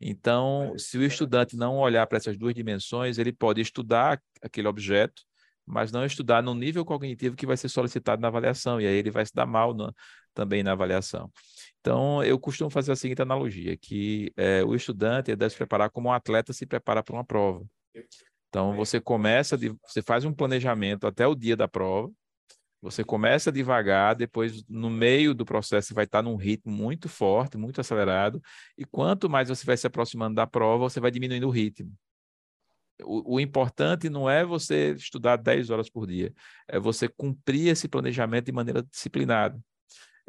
[0.00, 5.22] Então, se o estudante não olhar para essas duas dimensões, ele pode estudar aquele objeto,
[5.66, 9.10] mas não estudar no nível cognitivo que vai ser solicitado na avaliação, e aí ele
[9.10, 9.94] vai se dar mal no,
[10.34, 11.30] também na avaliação.
[11.80, 16.08] Então, eu costumo fazer a seguinte analogia, que é, o estudante deve se preparar como
[16.08, 17.64] um atleta se prepara para uma prova.
[18.48, 22.10] Então, você começa, de, você faz um planejamento até o dia da prova,
[22.82, 27.58] você começa devagar, depois no meio do processo você vai estar num ritmo muito forte,
[27.58, 28.42] muito acelerado,
[28.76, 31.92] e quanto mais você vai se aproximando da prova, você vai diminuindo o ritmo.
[33.02, 36.32] O, o, importante não é você estudar 10 horas por dia,
[36.68, 39.58] é você cumprir esse planejamento de maneira disciplinada.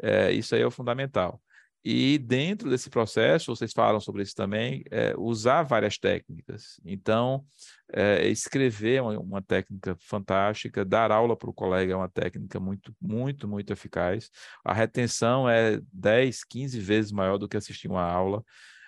[0.02, 1.40] É, isso aí é o fundamental.
[1.84, 6.80] E dentro desse processo, vocês falam sobre isso também, é, usar várias técnicas.
[6.84, 7.44] Então,
[7.92, 12.60] é, escrever é uma, uma, técnica fantástica, dar aula para o colega é uma técnica
[12.60, 14.30] muito, muito, muito eficaz.
[14.64, 18.44] A retenção é 10, 15 vezes maior do que assistir uma aula.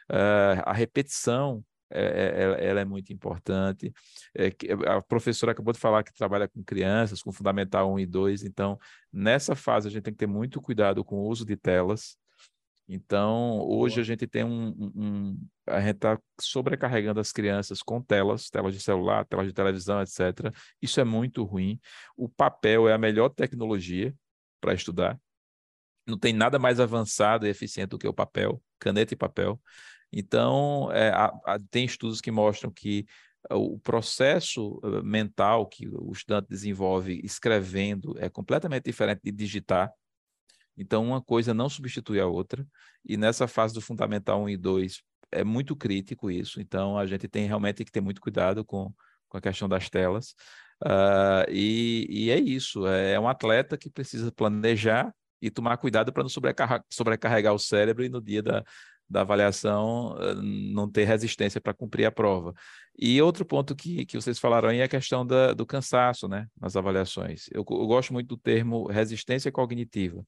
[0.09, 3.93] É, a repetição é, é, ela é muito importante.
[4.37, 4.53] É,
[4.89, 8.79] a professora acabou de falar que trabalha com crianças, com Fundamental 1 e 2, então,
[9.13, 12.17] nessa fase, a gente tem que ter muito cuidado com o uso de telas.
[12.87, 18.51] Então, hoje a gente tem um, um a gente está sobrecarregando as crianças com telas,
[18.51, 20.53] telas de celular, telas de televisão, etc.
[20.83, 21.81] Isso é muito ruim.
[22.17, 24.15] O papel é a melhor tecnologia
[24.61, 25.19] para estudar.
[26.07, 29.59] Não tem nada mais avançado e eficiente do que o papel, caneta e papel.
[30.13, 33.07] Então, é, a, a, tem estudos que mostram que
[33.51, 39.93] o processo eh, mental que o estudante desenvolve escrevendo é completamente diferente de digitar.
[40.77, 42.67] Então, uma coisa não substitui a outra,
[43.05, 47.29] e nessa fase do Fundamental 1 e 2 é muito crítico isso, então a gente
[47.29, 48.93] tem realmente que ter muito cuidado com,
[49.29, 50.35] com a questão das telas.
[50.83, 56.13] Uh, e, e, é isso, é, é um atleta que precisa planejar e tomar cuidado
[56.13, 58.65] para não sobrecarregar, sobrecarregar o cérebro e no dia da,
[59.09, 62.55] da avaliação uh, não ter resistência para cumprir a prova.
[62.99, 66.47] E outro ponto que, que vocês falaram aí é a questão da, do cansaço né,
[66.61, 67.47] nas avaliações.
[67.53, 70.25] Eu, eu gosto muito do termo resistência cognitiva.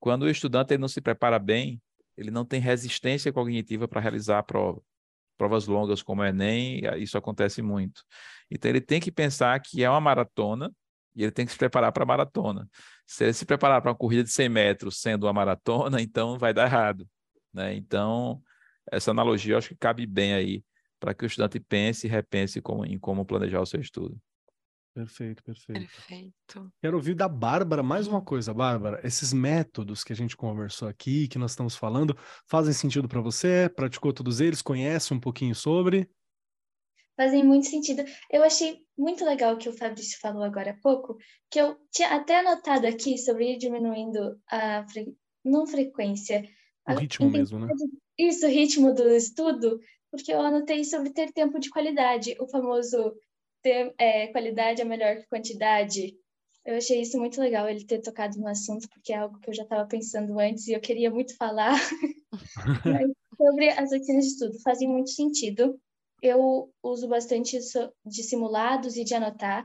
[0.00, 1.80] Quando o estudante ele não se prepara bem,
[2.16, 4.82] ele não tem resistência cognitiva para realizar a prova.
[5.36, 8.02] Provas longas como o Enem, isso acontece muito.
[8.50, 10.72] Então ele tem que pensar que é uma maratona
[11.14, 12.68] e ele tem que se preparar para a maratona.
[13.06, 16.52] Se ele se preparar para uma corrida de 100 metros sendo uma maratona, então vai
[16.52, 17.08] dar errado.
[17.52, 17.74] Né?
[17.74, 18.42] Então,
[18.90, 20.64] essa analogia eu acho que cabe bem aí
[21.00, 24.20] para que o estudante pense e repense como, em como planejar o seu estudo.
[24.98, 25.78] Perfeito, perfeito.
[25.78, 26.72] Perfeito.
[26.82, 29.00] Quero ouvir da Bárbara mais uma coisa, Bárbara.
[29.06, 32.18] Esses métodos que a gente conversou aqui, que nós estamos falando,
[32.48, 33.70] fazem sentido para você?
[33.76, 34.60] Praticou todos eles?
[34.60, 36.10] Conhece um pouquinho sobre?
[37.16, 38.02] Fazem muito sentido.
[38.28, 41.16] Eu achei muito legal o que o Fabrício falou agora há pouco,
[41.48, 45.14] que eu tinha até anotado aqui sobre ir diminuindo a fre...
[45.44, 46.42] não frequência.
[46.88, 47.68] O ritmo mesmo, né?
[48.18, 49.78] Isso, o ritmo do estudo,
[50.10, 53.14] porque eu anotei sobre ter tempo de qualidade, o famoso
[53.62, 56.16] ter é, qualidade é melhor que quantidade.
[56.64, 59.54] Eu achei isso muito legal, ele ter tocado no assunto, porque é algo que eu
[59.54, 61.74] já estava pensando antes e eu queria muito falar.
[63.38, 65.80] sobre as oficinas de estudo, fazem muito sentido.
[66.20, 67.56] Eu uso bastante
[68.04, 69.64] de simulados e de anotar.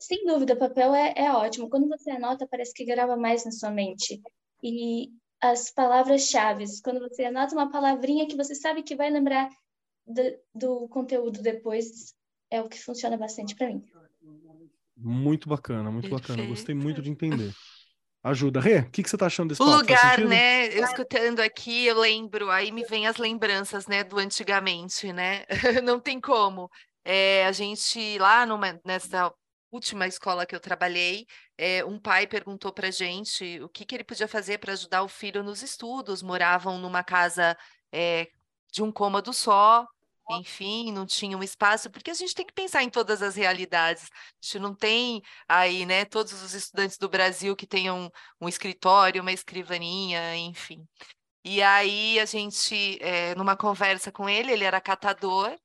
[0.00, 1.68] Sem dúvida, papel é, é ótimo.
[1.68, 4.22] Quando você anota, parece que grava mais na sua mente.
[4.62, 5.10] E
[5.40, 9.50] as palavras-chave, quando você anota uma palavrinha que você sabe que vai lembrar
[10.06, 10.22] do,
[10.54, 12.14] do conteúdo depois,
[12.50, 13.84] é o que funciona bastante para mim.
[14.96, 16.28] Muito bacana, muito Perfeito.
[16.28, 16.48] bacana.
[16.48, 17.52] Gostei muito de entender.
[18.22, 18.58] Ajuda.
[18.58, 20.68] Rê, o que, que você está achando desse O lugar, né?
[20.68, 25.44] Eu escutando aqui, eu lembro, aí me vem as lembranças, né, do antigamente, né?
[25.84, 26.70] Não tem como.
[27.04, 29.30] É, a gente, lá numa, nessa
[29.70, 31.26] última escola que eu trabalhei,
[31.58, 35.08] é, um pai perguntou para gente o que, que ele podia fazer para ajudar o
[35.08, 36.22] filho nos estudos.
[36.22, 37.54] Moravam numa casa
[37.92, 38.28] é,
[38.72, 39.86] de um cômodo só,
[40.30, 44.04] enfim, não tinha um espaço, porque a gente tem que pensar em todas as realidades.
[44.04, 44.08] A
[44.40, 48.10] gente não tem aí, né, todos os estudantes do Brasil que tenham
[48.40, 50.86] um escritório, uma escrivaninha, enfim.
[51.44, 55.56] E aí a gente, é, numa conversa com ele, ele era catador,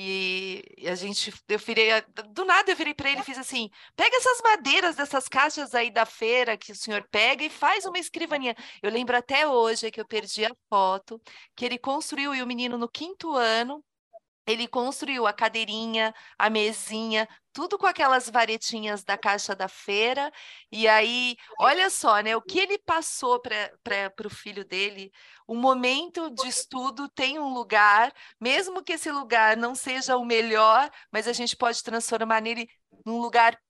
[0.00, 1.88] e a gente, eu virei,
[2.30, 5.90] do nada eu virei para ele e fiz assim: pega essas madeiras dessas caixas aí
[5.90, 8.54] da feira que o senhor pega e faz uma escrivaninha.
[8.80, 11.20] Eu lembro até hoje que eu perdi a foto,
[11.56, 13.84] que ele construiu e o menino no quinto ano
[14.48, 20.32] ele construiu a cadeirinha, a mesinha, tudo com aquelas varetinhas da caixa da feira.
[20.72, 22.34] E aí, olha só, né?
[22.34, 25.12] O que ele passou para o filho dele,
[25.46, 30.90] o momento de estudo tem um lugar, mesmo que esse lugar não seja o melhor,
[31.12, 32.66] mas a gente pode transformar nele
[33.04, 33.60] num lugar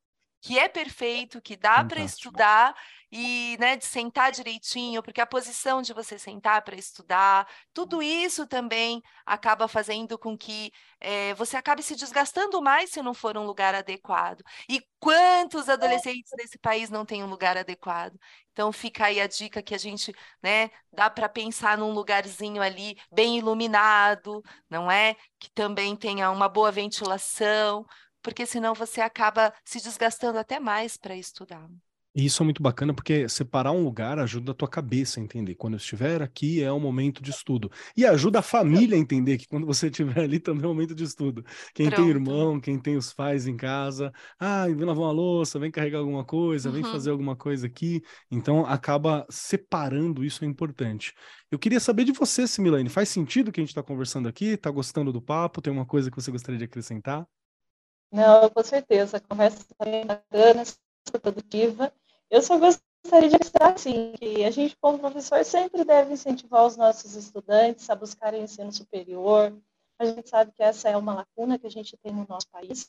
[0.41, 2.72] que é perfeito, que dá para estudar
[3.11, 8.46] e né, de sentar direitinho, porque a posição de você sentar para estudar, tudo isso
[8.46, 13.44] também acaba fazendo com que é, você acabe se desgastando mais se não for um
[13.46, 14.42] lugar adequado.
[14.68, 18.18] E quantos adolescentes desse país não têm um lugar adequado?
[18.52, 22.96] Então fica aí a dica que a gente né, dá para pensar num lugarzinho ali
[23.11, 25.16] bem iluminado, não é?
[25.38, 27.86] Que também tenha uma boa ventilação,
[28.22, 31.68] porque senão você acaba se desgastando até mais para estudar.
[32.14, 35.54] E isso é muito bacana porque separar um lugar ajuda a tua cabeça a entender.
[35.54, 37.70] Quando eu estiver aqui é o momento de estudo.
[37.96, 40.94] E ajuda a família a entender que quando você estiver ali também é o momento
[40.94, 41.44] de estudo.
[41.74, 42.02] Quem Pronto.
[42.02, 45.98] tem irmão, quem tem os pais em casa, ah, vem lavar uma louça, vem carregar
[45.98, 46.90] alguma coisa, vem uhum.
[46.90, 48.02] fazer alguma coisa aqui.
[48.30, 51.12] Então acaba separando, isso é importante.
[51.50, 54.46] Eu queria saber de você, Similane, faz sentido que a gente está conversando aqui?
[54.46, 55.62] Está gostando do papo?
[55.62, 57.26] Tem uma coisa que você gostaria de acrescentar?
[58.11, 59.18] Não, com certeza.
[59.18, 60.64] A conversa bem bacana,
[61.12, 61.92] produtiva.
[62.28, 66.76] Eu só gostaria de mostrar, assim, que a gente, como professor, sempre deve incentivar os
[66.76, 69.56] nossos estudantes a buscarem ensino superior.
[69.98, 72.88] A gente sabe que essa é uma lacuna que a gente tem no nosso país.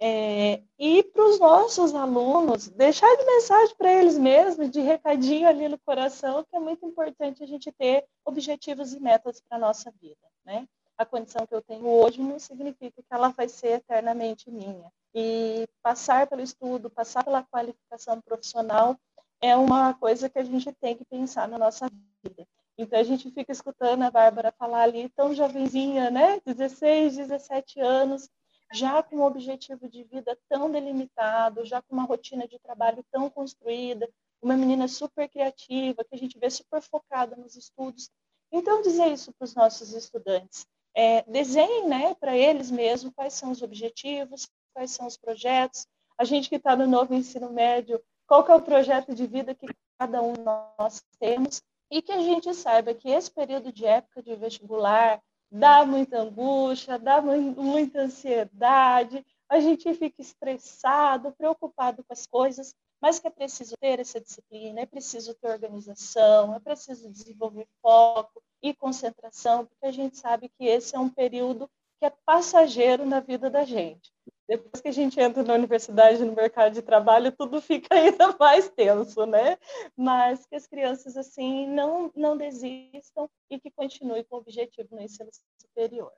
[0.00, 5.68] É, e para os nossos alunos, deixar de mensagem para eles mesmos, de recadinho ali
[5.68, 9.92] no coração, que é muito importante a gente ter objetivos e metas para a nossa
[10.00, 10.66] vida, né?
[10.98, 14.92] A condição que eu tenho hoje não significa que ela vai ser eternamente minha.
[15.14, 18.98] E passar pelo estudo, passar pela qualificação profissional
[19.40, 21.88] é uma coisa que a gente tem que pensar na nossa
[22.22, 22.46] vida.
[22.76, 26.40] Então a gente fica escutando a Bárbara falar ali, tão jovenzinha, né?
[26.44, 28.28] 16, 17 anos,
[28.72, 33.30] já com um objetivo de vida tão delimitado, já com uma rotina de trabalho tão
[33.30, 34.08] construída,
[34.42, 38.10] uma menina super criativa, que a gente vê super focada nos estudos.
[38.50, 40.66] Então, dizer isso para os nossos estudantes.
[40.96, 45.86] É, desenhem né, para eles mesmos quais são os objetivos, quais são os projetos.
[46.18, 49.66] A gente que está no novo ensino médio, qual é o projeto de vida que
[49.98, 50.34] cada um
[50.78, 55.86] nós temos e que a gente saiba que esse período de época de vestibular dá
[55.86, 63.28] muita angústia, dá muita ansiedade, a gente fica estressado, preocupado com as coisas, mas que
[63.28, 69.66] é preciso ter essa disciplina, é preciso ter organização, é preciso desenvolver foco e concentração,
[69.66, 71.70] porque a gente sabe que esse é um período
[72.04, 74.12] que é passageiro na vida da gente.
[74.46, 78.68] Depois que a gente entra na universidade, no mercado de trabalho, tudo fica ainda mais
[78.68, 79.56] tenso, né?
[79.96, 85.00] Mas que as crianças, assim, não, não desistam e que continuem com o objetivo no
[85.00, 86.12] ensino superior.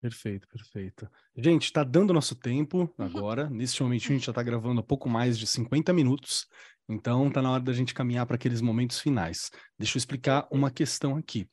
[0.00, 1.10] Perfeito, perfeito.
[1.34, 3.50] Gente, está dando nosso tempo agora.
[3.50, 6.46] Nesse momento, a gente já está gravando um pouco mais de 50 minutos.
[6.88, 9.50] Então, está na hora da gente caminhar para aqueles momentos finais.
[9.76, 11.48] Deixa eu explicar uma questão aqui.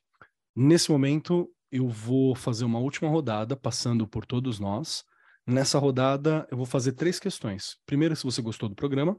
[0.55, 5.03] Nesse momento, eu vou fazer uma última rodada, passando por todos nós.
[5.47, 7.77] Nessa rodada, eu vou fazer três questões.
[7.85, 9.17] Primeiro, se você gostou do programa.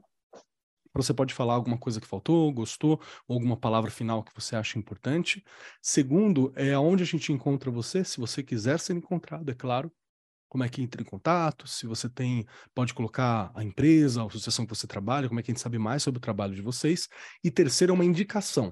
[0.95, 4.77] Você pode falar alguma coisa que faltou, gostou, ou alguma palavra final que você acha
[4.77, 5.43] importante.
[5.81, 9.91] Segundo, é aonde a gente encontra você, se você quiser ser encontrado, é claro.
[10.47, 11.67] Como é que entra em contato?
[11.67, 12.45] Se você tem,
[12.75, 15.79] pode colocar a empresa, a associação que você trabalha, como é que a gente sabe
[15.79, 17.09] mais sobre o trabalho de vocês.
[17.43, 18.71] E terceiro, é uma indicação.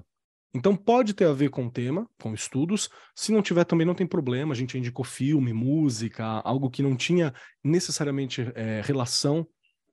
[0.54, 2.90] Então pode ter a ver com o tema, com estudos.
[3.14, 4.52] Se não tiver, também não tem problema.
[4.52, 7.32] A gente indicou filme, música, algo que não tinha
[7.64, 9.46] necessariamente é, relação.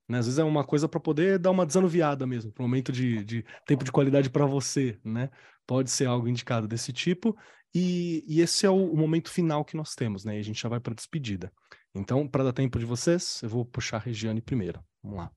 [0.06, 0.18] Né?
[0.18, 3.24] Às vezes é uma coisa para poder dar uma desanuviada mesmo, para um momento de,
[3.24, 5.30] de, tempo de qualidade para você, né?
[5.66, 7.36] Pode ser algo indicado desse tipo.
[7.72, 10.36] E, e esse é o, o, momento final que nós temos, né?
[10.36, 11.52] E a gente já vai para despedida.
[11.94, 14.84] Então, para dar tempo de vocês, eu vou puxar a Regiane primeiro.
[15.02, 15.30] Vamos lá.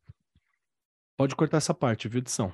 [1.15, 2.51] Pode cortar essa parte, viu, edição?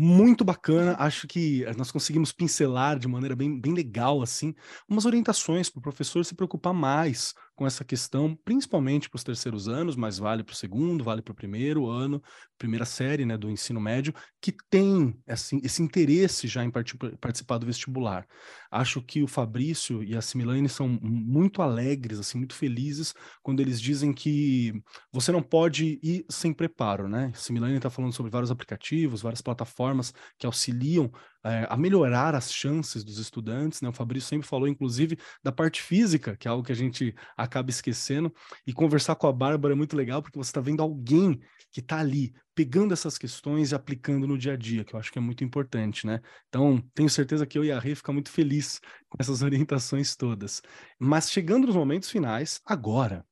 [0.00, 0.96] Muito bacana.
[0.98, 4.54] Acho que eh, nós conseguimos pincelar de maneira bem, bem legal, assim,
[4.88, 9.68] umas orientações para o professor se preocupar mais com essa questão, principalmente para os terceiros
[9.68, 12.22] anos, mas vale para o segundo, vale para o primeiro ano,
[12.56, 17.66] primeira série né, do ensino médio, que tem assim, esse interesse já em participar do
[17.66, 18.26] vestibular.
[18.70, 23.78] Acho que o Fabrício e a Similane são muito alegres, assim, muito felizes, quando eles
[23.78, 24.72] dizem que
[25.12, 27.30] você não pode ir sem preparo, né?
[27.34, 31.12] Similane está falando sobre vários aplicativos, várias plataformas que auxiliam
[31.44, 33.88] é, a melhorar as chances dos estudantes, né?
[33.88, 37.70] O Fabrício sempre falou, inclusive, da parte física, que é algo que a gente acaba
[37.70, 38.32] esquecendo,
[38.66, 41.98] e conversar com a Bárbara é muito legal, porque você está vendo alguém que está
[41.98, 45.22] ali, pegando essas questões e aplicando no dia a dia, que eu acho que é
[45.22, 46.20] muito importante, né?
[46.48, 50.60] Então, tenho certeza que eu e a Rê ficam muito felizes com essas orientações todas.
[50.98, 53.24] Mas chegando nos momentos finais, agora,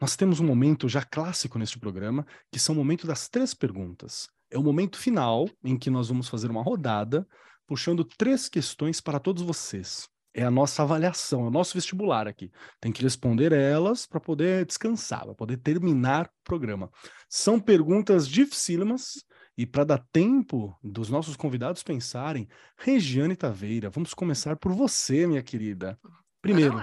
[0.00, 4.28] nós temos um momento já clássico neste programa, que são o momento das três perguntas.
[4.50, 7.26] É o momento final em que nós vamos fazer uma rodada,
[7.66, 10.08] puxando três questões para todos vocês.
[10.32, 12.50] É a nossa avaliação, é o nosso vestibular aqui.
[12.80, 16.90] Tem que responder elas para poder descansar, para poder terminar o programa.
[17.28, 19.24] São perguntas dificílimas
[19.56, 25.42] e para dar tempo dos nossos convidados pensarem, Regiane Taveira, vamos começar por você, minha
[25.42, 25.98] querida.
[26.46, 26.78] Primeiro,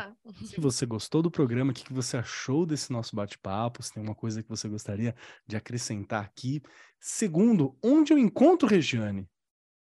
[0.45, 3.81] se você gostou do programa, o que, que você achou desse nosso bate-papo?
[3.81, 5.15] Se tem alguma coisa que você gostaria
[5.47, 6.61] de acrescentar aqui.
[6.99, 9.27] Segundo, onde eu encontro Regiane?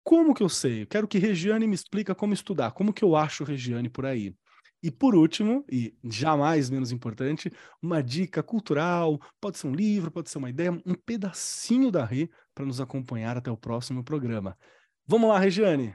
[0.03, 0.83] Como que eu sei?
[0.83, 4.35] Eu quero que Regiane me explica como estudar, como que eu acho Regiane por aí.
[4.83, 7.51] E por último, e jamais menos importante,
[7.81, 12.29] uma dica cultural, pode ser um livro, pode ser uma ideia, um pedacinho da Rê
[12.53, 14.57] para nos acompanhar até o próximo programa.
[15.05, 15.93] Vamos lá, Regiane.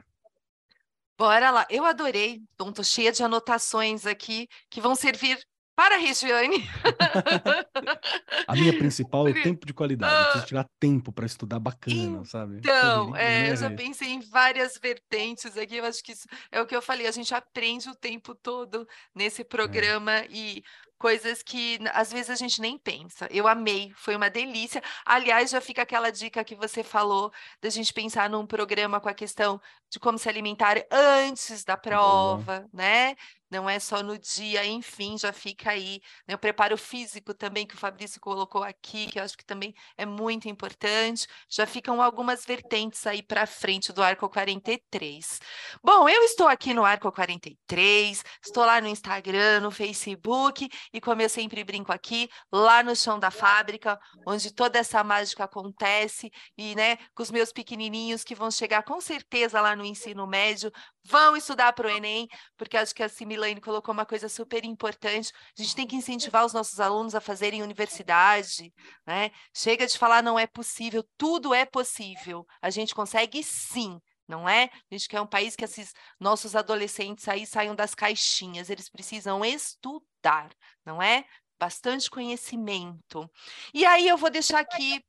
[1.19, 1.67] Bora lá.
[1.71, 2.43] Eu adorei.
[2.55, 5.39] Então, tô cheia de anotações aqui que vão servir
[5.77, 6.67] para a Regiane.
[8.49, 10.15] a minha principal é o tempo de qualidade.
[10.15, 12.57] Eu preciso tirar tempo para estudar bacana, sabe?
[12.57, 15.77] Então, é, eu já pensei em várias vertentes aqui.
[15.77, 17.07] Eu acho que isso é o que eu falei.
[17.07, 19.45] A gente aprende o tempo todo nesse é.
[19.45, 20.29] programa é.
[20.31, 20.63] e
[20.99, 23.29] coisas que às vezes a gente nem pensa.
[23.31, 24.83] Eu amei, foi uma delícia.
[25.05, 29.15] Aliás, já fica aquela dica que você falou da gente pensar num programa com a
[29.15, 32.71] questão de como se alimentar antes da prova, Boa.
[32.73, 33.17] né?
[33.51, 36.01] Não é só no dia, enfim, já fica aí.
[36.27, 36.35] Né?
[36.35, 40.05] O preparo físico também, que o Fabrício colocou aqui, que eu acho que também é
[40.05, 41.27] muito importante.
[41.49, 45.41] Já ficam algumas vertentes aí para frente do Arco 43.
[45.83, 51.23] Bom, eu estou aqui no Arco 43, estou lá no Instagram, no Facebook, e como
[51.23, 56.75] eu sempre brinco aqui, lá no chão da fábrica, onde toda essa mágica acontece, e
[56.75, 60.73] né, com os meus pequenininhos que vão chegar com certeza lá no ensino médio,
[61.05, 65.33] vão estudar para o Enem, porque acho que a Similane colocou uma coisa super importante.
[65.57, 68.73] A gente tem que incentivar os nossos alunos a fazerem universidade,
[69.07, 69.31] né?
[69.55, 72.47] Chega de falar não é possível, tudo é possível.
[72.63, 74.01] A gente consegue sim.
[74.27, 74.65] Não é?
[74.65, 79.45] A gente quer um país que esses nossos adolescentes aí saiam das caixinhas, eles precisam
[79.45, 80.51] estudar,
[80.85, 81.25] não é?
[81.61, 83.31] Bastante conhecimento.
[83.73, 85.01] E aí eu vou deixar aqui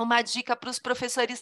[0.00, 1.40] uma dica para os professores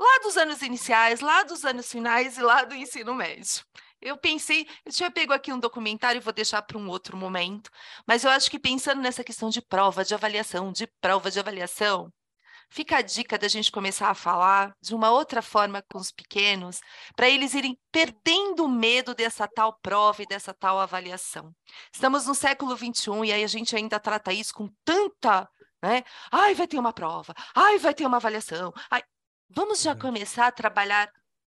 [0.00, 3.62] lá dos anos iniciais, lá dos anos finais e lá do ensino médio.
[4.00, 7.70] Eu pensei, eu tinha pego aqui um documentário e vou deixar para um outro momento,
[8.06, 12.10] mas eu acho que pensando nessa questão de prova, de avaliação, de prova de avaliação,
[12.70, 16.80] fica a dica da gente começar a falar de uma outra forma com os pequenos,
[17.14, 21.54] para eles irem perdendo o medo dessa tal prova e dessa tal avaliação.
[21.92, 25.46] Estamos no século XXI e aí a gente ainda trata isso com tanta.
[25.82, 26.04] Né?
[26.32, 28.72] Ai, vai ter uma prova, ai, vai ter uma avaliação.
[28.90, 29.02] Ai,
[29.52, 31.10] Vamos já começar a trabalhar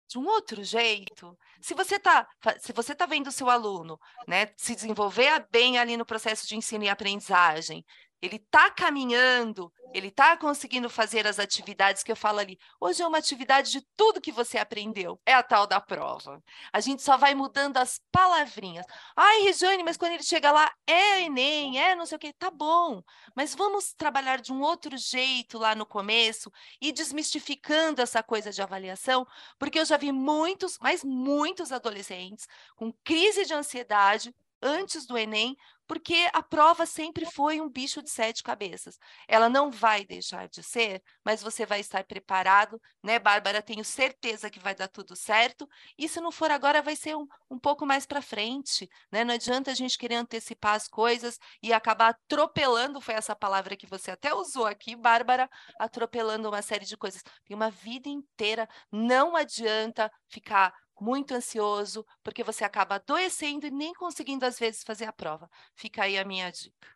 [0.08, 1.38] de um outro jeito.
[1.60, 2.28] Se você está
[2.58, 6.56] se você tá vendo o seu aluno, né, se desenvolver bem ali no processo de
[6.56, 7.84] ensino e aprendizagem,
[8.24, 12.58] ele está caminhando, ele está conseguindo fazer as atividades que eu falo ali.
[12.80, 16.42] Hoje é uma atividade de tudo que você aprendeu, é a tal da prova.
[16.72, 18.86] A gente só vai mudando as palavrinhas.
[19.14, 22.50] Ai, Regiane, mas quando ele chega lá, é Enem, é não sei o quê, tá
[22.50, 23.02] bom.
[23.36, 26.50] Mas vamos trabalhar de um outro jeito lá no começo
[26.80, 29.26] e desmistificando essa coisa de avaliação,
[29.58, 35.56] porque eu já vi muitos, mas muitos adolescentes com crise de ansiedade antes do Enem,
[35.86, 38.98] porque a prova sempre foi um bicho de sete cabeças.
[39.28, 43.62] Ela não vai deixar de ser, mas você vai estar preparado, né, Bárbara?
[43.62, 45.68] Tenho certeza que vai dar tudo certo.
[45.98, 49.24] E se não for agora, vai ser um, um pouco mais para frente, né?
[49.24, 53.86] Não adianta a gente querer antecipar as coisas e acabar atropelando foi essa palavra que
[53.86, 57.22] você até usou aqui, Bárbara, atropelando uma série de coisas.
[57.44, 63.94] Tem uma vida inteira, não adianta ficar muito ansioso, porque você acaba adoecendo e nem
[63.94, 65.48] conseguindo, às vezes, fazer a prova.
[65.74, 66.88] Fica aí a minha dica.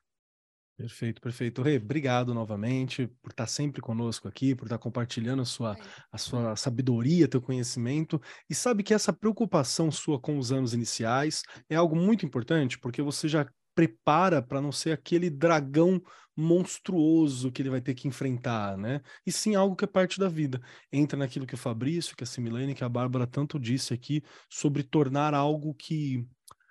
[0.76, 1.60] Perfeito, perfeito.
[1.60, 5.76] Rê, obrigado novamente por estar sempre conosco aqui, por estar compartilhando a sua,
[6.12, 8.20] a sua sabedoria, teu conhecimento.
[8.48, 13.02] E sabe que essa preocupação sua com os anos iniciais é algo muito importante, porque
[13.02, 13.44] você já
[13.78, 16.02] prepara para não ser aquele dragão
[16.36, 19.00] monstruoso que ele vai ter que enfrentar, né?
[19.24, 20.60] E sim algo que é parte da vida.
[20.92, 24.20] Entra naquilo que o Fabrício, que a Similene, que a Bárbara tanto disse aqui
[24.50, 26.26] sobre tornar algo que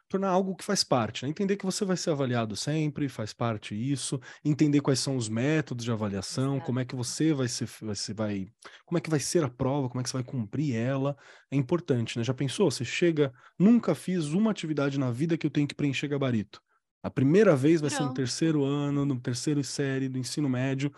[0.10, 1.30] tornar algo que faz parte, né?
[1.30, 5.84] entender que você vai ser avaliado sempre, faz parte isso, entender quais são os métodos
[5.84, 6.66] de avaliação, Exato.
[6.66, 8.48] como é que você vai ser, você vai,
[8.86, 11.16] como é que vai ser a prova, como é que você vai cumprir ela,
[11.52, 12.24] é importante, né?
[12.24, 12.72] Já pensou?
[12.72, 16.62] Você chega, nunca fiz uma atividade na vida que eu tenho que preencher gabarito.
[17.08, 20.92] A primeira vez vai ser no terceiro ano, no terceiro série do ensino médio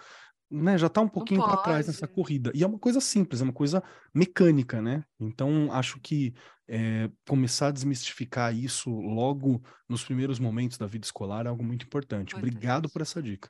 [0.51, 2.51] né, já está um pouquinho para trás nessa corrida.
[2.55, 3.83] E é uma coisa simples, é uma coisa
[4.13, 5.03] mecânica, né?
[5.19, 6.33] Então, acho que
[6.67, 11.85] é, começar a desmistificar isso logo nos primeiros momentos da vida escolar é algo muito
[11.85, 12.33] importante.
[12.33, 13.49] Muito Obrigado por essa dica.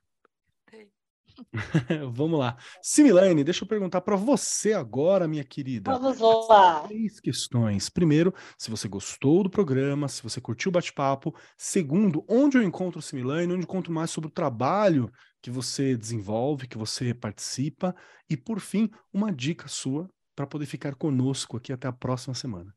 [2.11, 2.57] Vamos lá.
[2.81, 5.97] Similane, deixa eu perguntar para você agora, minha querida.
[5.97, 6.81] Vamos lá.
[6.81, 7.89] Três questões.
[7.89, 11.33] Primeiro, se você gostou do programa, se você curtiu o bate-papo.
[11.57, 15.11] Segundo, onde eu encontro Similane, onde eu encontro mais sobre o trabalho
[15.41, 17.95] que você desenvolve, que você participa.
[18.29, 22.73] E, por fim, uma dica sua para poder ficar conosco aqui até a próxima semana.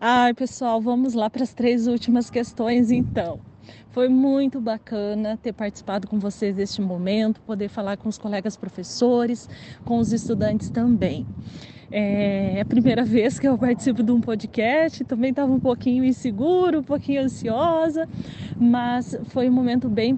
[0.00, 3.51] Ai, pessoal, vamos lá para as três últimas questões, então.
[3.90, 9.48] Foi muito bacana ter participado com vocês deste momento, poder falar com os colegas professores,
[9.84, 11.26] com os estudantes também.
[11.94, 16.78] É a primeira vez que eu participo de um podcast, também estava um pouquinho inseguro,
[16.78, 18.08] um pouquinho ansiosa,
[18.58, 20.16] mas foi um momento bem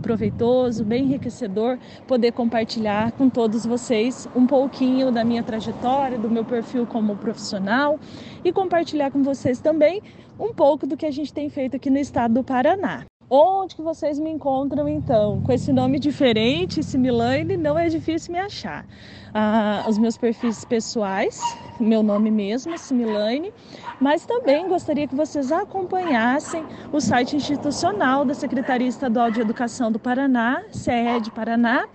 [0.00, 1.76] proveitoso, bem enriquecedor
[2.06, 7.98] poder compartilhar com todos vocês um pouquinho da minha trajetória, do meu perfil como profissional
[8.44, 10.00] e compartilhar com vocês também
[10.38, 13.04] um pouco do que a gente tem feito aqui no estado do Paraná.
[13.30, 15.42] Onde que vocês me encontram então?
[15.42, 18.86] Com esse nome diferente, Similane, não é difícil me achar.
[19.34, 21.38] Ah, os meus perfis pessoais,
[21.78, 23.52] meu nome mesmo, Similane,
[24.00, 29.98] mas também gostaria que vocês acompanhassem o site institucional da Secretaria Estadual de Educação do
[29.98, 31.86] Paraná, CE Paraná,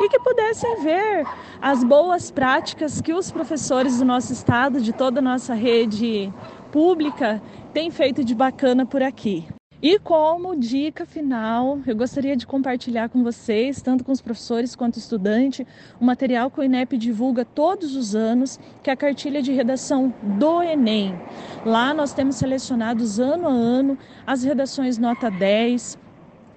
[0.00, 1.24] e que pudessem ver
[1.62, 6.32] as boas práticas que os professores do nosso estado, de toda a nossa rede
[6.72, 7.40] pública,
[7.72, 9.46] têm feito de bacana por aqui.
[9.82, 14.98] E como dica final, eu gostaria de compartilhar com vocês, tanto com os professores quanto
[14.98, 15.64] estudantes,
[15.98, 20.12] o material que o INEP divulga todos os anos, que é a cartilha de redação
[20.38, 21.18] do Enem.
[21.64, 23.96] Lá nós temos selecionados ano a ano
[24.26, 25.96] as redações nota 10,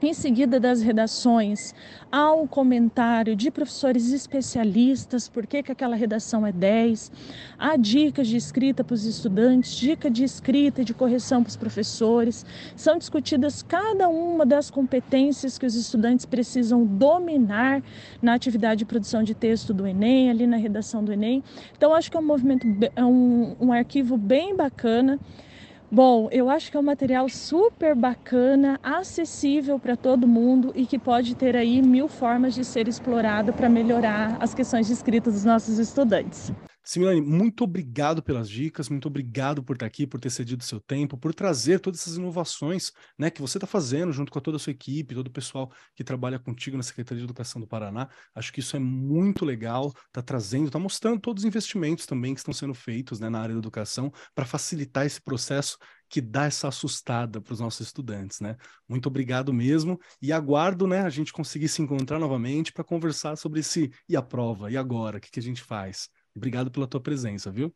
[0.07, 1.73] em seguida das redações,
[2.11, 7.11] há um comentário de professores especialistas, por que, que aquela redação é 10,
[7.57, 11.55] há dicas de escrita para os estudantes, dica de escrita e de correção para os
[11.55, 12.45] professores,
[12.75, 17.81] são discutidas cada uma das competências que os estudantes precisam dominar
[18.21, 21.43] na atividade de produção de texto do Enem, ali na redação do Enem.
[21.77, 25.19] Então, acho que é um movimento, é um, um arquivo bem bacana.
[25.95, 30.97] Bom, eu acho que é um material super bacana, acessível para todo mundo e que
[30.97, 35.45] pode ter aí mil formas de ser explorado para melhorar as questões de escrita dos
[35.45, 36.51] nossos estudantes.
[36.85, 41.17] Similane, muito obrigado pelas dicas, muito obrigado por estar aqui, por ter cedido seu tempo,
[41.17, 44.71] por trazer todas essas inovações né, que você está fazendo junto com toda a sua
[44.71, 48.09] equipe, todo o pessoal que trabalha contigo na Secretaria de Educação do Paraná.
[48.35, 52.41] Acho que isso é muito legal, está trazendo, está mostrando todos os investimentos também que
[52.41, 55.77] estão sendo feitos né, na área da educação para facilitar esse processo
[56.09, 58.55] que dá essa assustada para os nossos estudantes, né?
[58.87, 63.61] Muito obrigado mesmo e aguardo, né, a gente conseguir se encontrar novamente para conversar sobre
[63.61, 66.09] esse e a prova, e agora, o que, que a gente faz?
[66.35, 67.73] Obrigado pela tua presença, viu?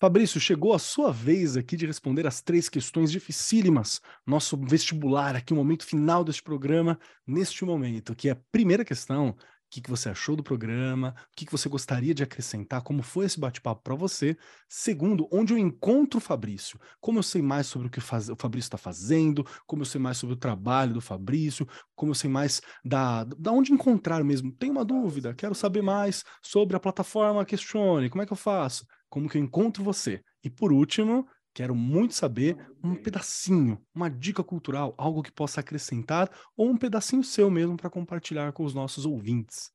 [0.00, 4.00] Fabrício, chegou a sua vez aqui de responder as três questões dificílimas.
[4.26, 9.36] Nosso vestibular aqui, o momento final deste programa, neste momento, que é a primeira questão
[9.70, 13.26] que, que você achou do programa, o que, que você gostaria de acrescentar, como foi
[13.26, 14.36] esse bate-papo para você.
[14.68, 18.66] Segundo, onde eu encontro o Fabrício, como eu sei mais sobre o que o Fabrício
[18.66, 22.60] está fazendo, como eu sei mais sobre o trabalho do Fabrício, como eu sei mais
[22.84, 24.52] da, da onde encontrar mesmo.
[24.52, 28.84] Tenho uma dúvida, quero saber mais sobre a plataforma Questione, como é que eu faço?
[29.08, 30.22] Como que eu encontro você?
[30.42, 36.30] E por último, Quero muito saber um pedacinho, uma dica cultural, algo que possa acrescentar,
[36.56, 39.70] ou um pedacinho seu mesmo para compartilhar com os nossos ouvintes.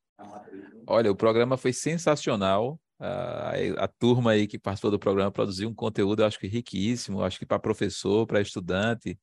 [0.87, 2.79] Olha, o programa foi sensacional.
[2.97, 7.21] A, a, turma aí que participou do programa produziu um conteúdo, eu acho que riquíssimo,
[7.21, 9.19] acho que para professor, para estudante,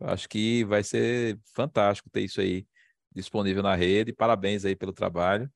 [0.00, 2.66] eu acho que vai ser fantástico ter isso aí
[3.14, 4.12] disponível na rede.
[4.12, 5.48] Parabéns aí pelo trabalho.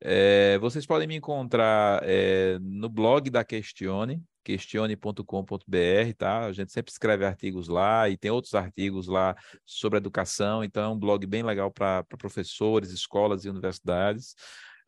[0.00, 6.46] É, vocês podem me encontrar é, no blog da Questione, questione.com.br, tá?
[6.46, 9.34] A gente sempre escreve artigos lá e tem outros artigos lá
[9.64, 14.36] sobre educação, então é um blog bem legal para professores, escolas e universidades.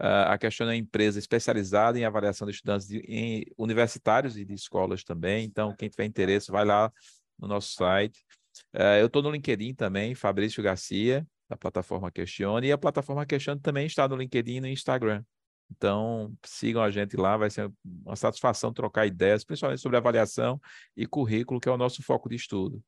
[0.00, 4.44] Uh, a Questione é uma empresa especializada em avaliação de estudantes de, em universitários e
[4.44, 6.92] de escolas também, então quem tiver interesse vai lá
[7.36, 8.24] no nosso site.
[8.72, 13.60] Uh, eu estou no LinkedIn também, Fabrício Garcia, da plataforma Questione, e a plataforma Questione
[13.60, 15.24] também está no LinkedIn e no Instagram.
[15.70, 20.60] Então, sigam a gente lá, vai ser uma satisfação trocar ideias, principalmente sobre avaliação
[20.96, 22.82] e currículo, que é o nosso foco de estudo.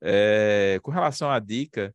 [0.00, 1.94] É, com relação à dica,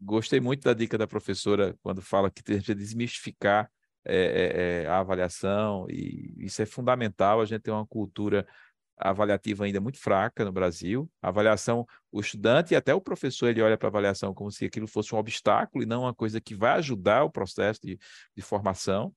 [0.00, 3.70] gostei muito da dica da professora quando fala que tem que desmistificar
[4.04, 7.40] é, é, a avaliação, e isso é fundamental.
[7.40, 8.46] A gente tem uma cultura
[8.96, 11.10] avaliativa ainda muito fraca no Brasil.
[11.20, 14.64] A avaliação, o estudante e até o professor, ele olha para a avaliação como se
[14.64, 17.98] aquilo fosse um obstáculo e não uma coisa que vai ajudar o processo de,
[18.36, 19.14] de formação.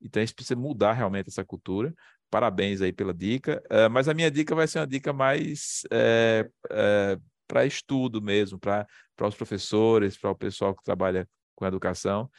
[0.00, 1.94] Então, a gente precisa mudar realmente essa cultura.
[2.30, 3.62] Parabéns aí pela dica.
[3.66, 8.58] Uh, mas a minha dica vai ser uma dica mais é, é, para estudo mesmo,
[8.58, 8.86] para
[9.22, 12.30] os professores, para o pessoal que trabalha com educação,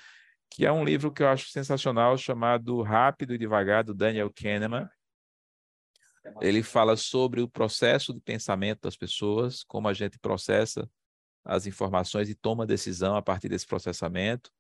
[0.49, 4.87] que é um livro que eu acho sensacional, chamado Rápido e Devagar, do Daniel Kahneman.
[6.41, 10.89] Ele fala sobre o processo de pensamento das pessoas, como a gente processa
[11.43, 14.51] as informações e toma decisão a partir desse processamento.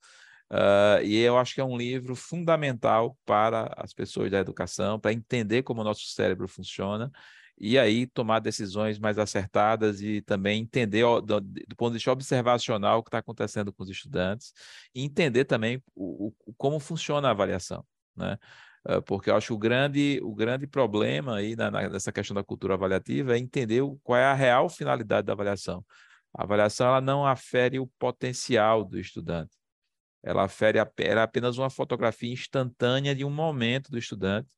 [0.51, 5.13] Uh, e eu acho que é um livro fundamental para as pessoas da educação, para
[5.13, 7.11] entender como o nosso cérebro funciona
[7.59, 12.99] e aí tomar decisões mais acertadas e também entender do, do ponto de vista observacional
[12.99, 14.53] o que está acontecendo com os estudantes
[14.95, 17.85] e entender também o, o, como funciona a avaliação,
[18.15, 18.37] né?
[18.85, 22.43] Ah, porque eu acho que o grande, o grande problema aí na, nessa questão da
[22.43, 25.85] cultura avaliativa é entender qual é a real finalidade da avaliação.
[26.33, 29.58] A avaliação ela não afere o potencial do estudante
[30.23, 34.49] ela afere ela é apenas uma fotografia instantânea de um momento do estudante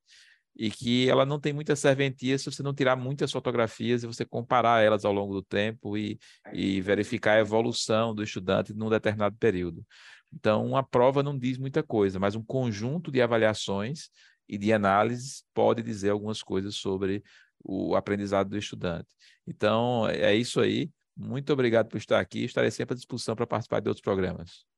[0.56, 4.26] e que ela não tem muita serventia se você não tirar muitas fotografias e você
[4.26, 6.20] comparar elas ao longo do tempo e,
[6.52, 9.86] e verificar a evolução do estudante num determinado período.
[10.34, 14.10] Então, uma prova não diz muita coisa, mas um conjunto de avaliações
[14.48, 17.24] e de análises pode dizer algumas coisas sobre
[17.64, 19.08] o aprendizado do estudante.
[19.48, 20.90] Então, é isso aí.
[21.16, 22.44] Muito obrigado por estar aqui.
[22.44, 24.71] Estarei sempre à disposição para participar de outros programas.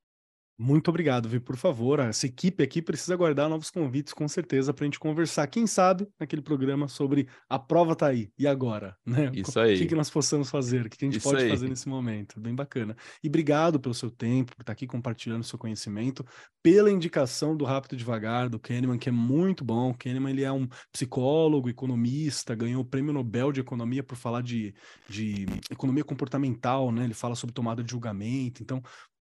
[0.57, 1.39] Muito obrigado, Vi.
[1.39, 5.47] Por favor, essa equipe aqui precisa aguardar novos convites, com certeza, para a gente conversar,
[5.47, 8.95] quem sabe, naquele programa sobre a prova tá aí, e agora?
[9.13, 9.29] Né?
[9.33, 9.75] Isso aí.
[9.75, 11.49] O que, que nós possamos fazer, o que, que a gente Isso pode aí.
[11.49, 12.39] fazer nesse momento.
[12.39, 12.95] Bem bacana.
[13.23, 16.25] E obrigado pelo seu tempo, por estar aqui compartilhando seu conhecimento,
[16.63, 19.91] pela indicação do Rápido Devagar, do Kahneman, que é muito bom.
[19.91, 24.41] O Kahneman ele é um psicólogo, economista, ganhou o Prêmio Nobel de Economia por falar
[24.41, 24.73] de,
[25.07, 27.03] de economia comportamental, né?
[27.03, 28.63] Ele fala sobre tomada de julgamento.
[28.63, 28.81] Então,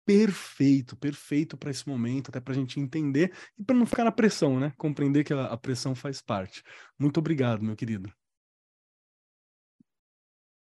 [0.07, 4.11] perfeito, perfeito para esse momento, até para a gente entender e para não ficar na
[4.11, 4.71] pressão, né?
[4.77, 6.63] Compreender que a, a, pressão faz parte.
[6.97, 8.09] Muito obrigado, meu querido.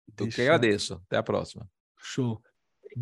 [0.08, 0.36] Eu Deixa...
[0.36, 0.94] que agradeço.
[0.94, 1.70] Até a próxima.
[1.98, 2.42] Show.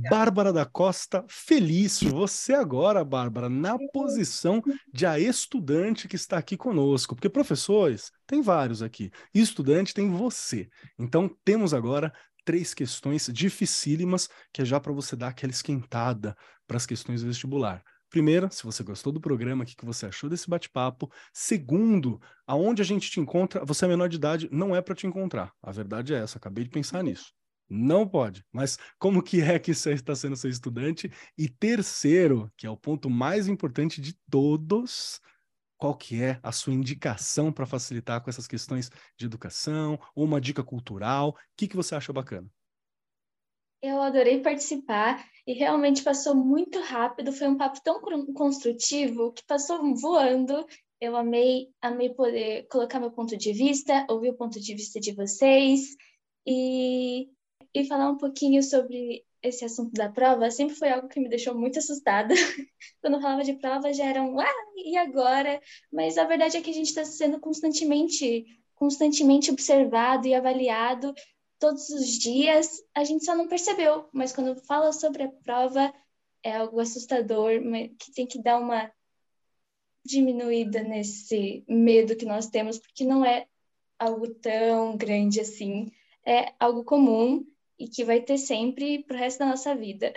[0.10, 6.56] Bárbara da Costa Felício, você agora, Bárbara, na posição de a estudante que está aqui
[6.56, 10.70] conosco, porque professores tem vários aqui, e estudante tem você.
[10.98, 12.12] Então temos agora
[12.44, 16.36] três questões dificílimas, que é já para você dar aquela esquentada
[16.68, 17.84] para as questões vestibular.
[18.10, 21.10] Primeiro, se você gostou do programa, o que, que você achou desse bate-papo?
[21.34, 23.64] Segundo, aonde a gente te encontra?
[23.64, 25.54] Você é menor de idade, não é para te encontrar.
[25.64, 27.32] A verdade é essa, acabei de pensar nisso.
[27.70, 28.44] Não pode.
[28.52, 31.10] Mas como que é que você está sendo seu estudante?
[31.38, 35.22] E terceiro, que é o ponto mais importante de todos,
[35.82, 40.40] qual que é a sua indicação para facilitar com essas questões de educação, ou uma
[40.40, 41.30] dica cultural?
[41.30, 42.48] O que, que você acha bacana?
[43.82, 47.34] Eu adorei participar e realmente passou muito rápido.
[47.34, 48.00] Foi um papo tão
[48.32, 50.68] construtivo que passou voando.
[51.00, 55.16] Eu amei, amei poder colocar meu ponto de vista, ouvir o ponto de vista de
[55.16, 55.96] vocês
[56.46, 57.28] e,
[57.74, 61.56] e falar um pouquinho sobre esse assunto da prova sempre foi algo que me deixou
[61.56, 62.34] muito assustada.
[63.02, 65.62] Quando falava de prova, já era um, ah, e agora?
[65.92, 71.14] Mas a verdade é que a gente está sendo constantemente, constantemente observado e avaliado
[71.60, 72.84] todos os dias.
[72.94, 75.94] A gente só não percebeu, mas quando fala sobre a prova,
[76.44, 77.52] é algo assustador,
[78.00, 78.92] que tem que dar uma
[80.04, 83.46] diminuída nesse medo que nós temos, porque não é
[83.98, 85.92] algo tão grande assim.
[86.26, 87.46] É algo comum
[87.82, 90.14] e que vai ter sempre para o resto da nossa vida.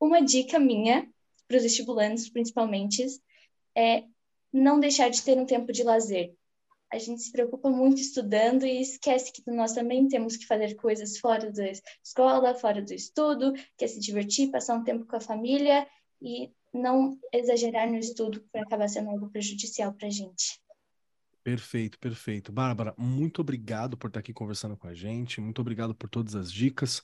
[0.00, 1.10] Uma dica minha,
[1.48, 3.04] para os estimulantes principalmente,
[3.76, 4.04] é
[4.52, 6.32] não deixar de ter um tempo de lazer.
[6.92, 11.18] A gente se preocupa muito estudando e esquece que nós também temos que fazer coisas
[11.18, 11.70] fora da
[12.04, 15.86] escola, fora do estudo, que é se divertir, passar um tempo com a família
[16.22, 20.60] e não exagerar no estudo para acabar sendo algo prejudicial para a gente.
[21.42, 22.52] Perfeito, perfeito.
[22.52, 26.52] Bárbara, muito obrigado por estar aqui conversando com a gente, muito obrigado por todas as
[26.52, 27.02] dicas.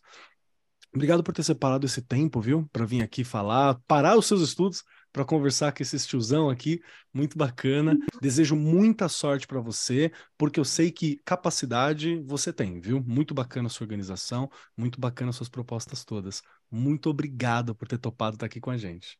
[0.94, 4.82] Obrigado por ter separado esse tempo, viu, para vir aqui falar, parar os seus estudos,
[5.12, 6.80] para conversar com esse tiozão aqui,
[7.12, 7.96] muito bacana.
[8.20, 13.02] Desejo muita sorte para você, porque eu sei que capacidade você tem, viu?
[13.02, 16.42] Muito bacana a sua organização, muito bacana as suas propostas todas.
[16.70, 19.18] Muito obrigado por ter topado estar aqui com a gente.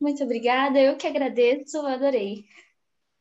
[0.00, 2.44] Muito obrigada, eu que agradeço, adorei.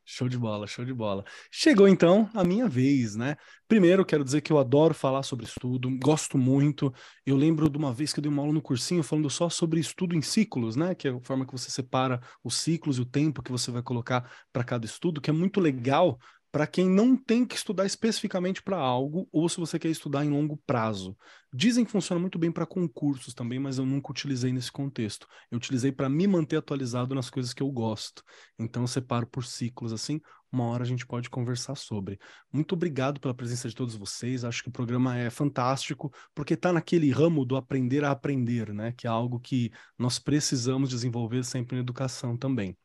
[0.07, 1.25] Show de bola, show de bola.
[1.49, 3.35] Chegou então a minha vez, né?
[3.67, 6.93] Primeiro, quero dizer que eu adoro falar sobre estudo, gosto muito.
[7.25, 9.79] Eu lembro de uma vez que eu dei uma aula no cursinho falando só sobre
[9.79, 10.93] estudo em ciclos, né?
[10.93, 13.81] Que é a forma que você separa os ciclos e o tempo que você vai
[13.81, 16.19] colocar para cada estudo, que é muito legal
[16.55, 20.29] para quem não tem que estudar especificamente para algo ou se você quer estudar em
[20.29, 21.13] longo prazo.
[21.53, 25.27] Dizem que funciona muito bem para concursos também, mas eu nunca utilizei nesse contexto.
[25.51, 28.23] Eu utilizei para me manter atualizado nas coisas que eu gosto.
[28.57, 30.21] Então eu separo por ciclos assim.
[30.49, 32.17] Uma hora a gente pode conversar sobre.
[32.53, 34.45] Muito obrigado pela presença de todos vocês.
[34.45, 38.93] Acho que o programa é fantástico porque está naquele ramo do aprender a aprender, né?
[38.93, 42.77] Que é algo que nós precisamos desenvolver sempre na educação também.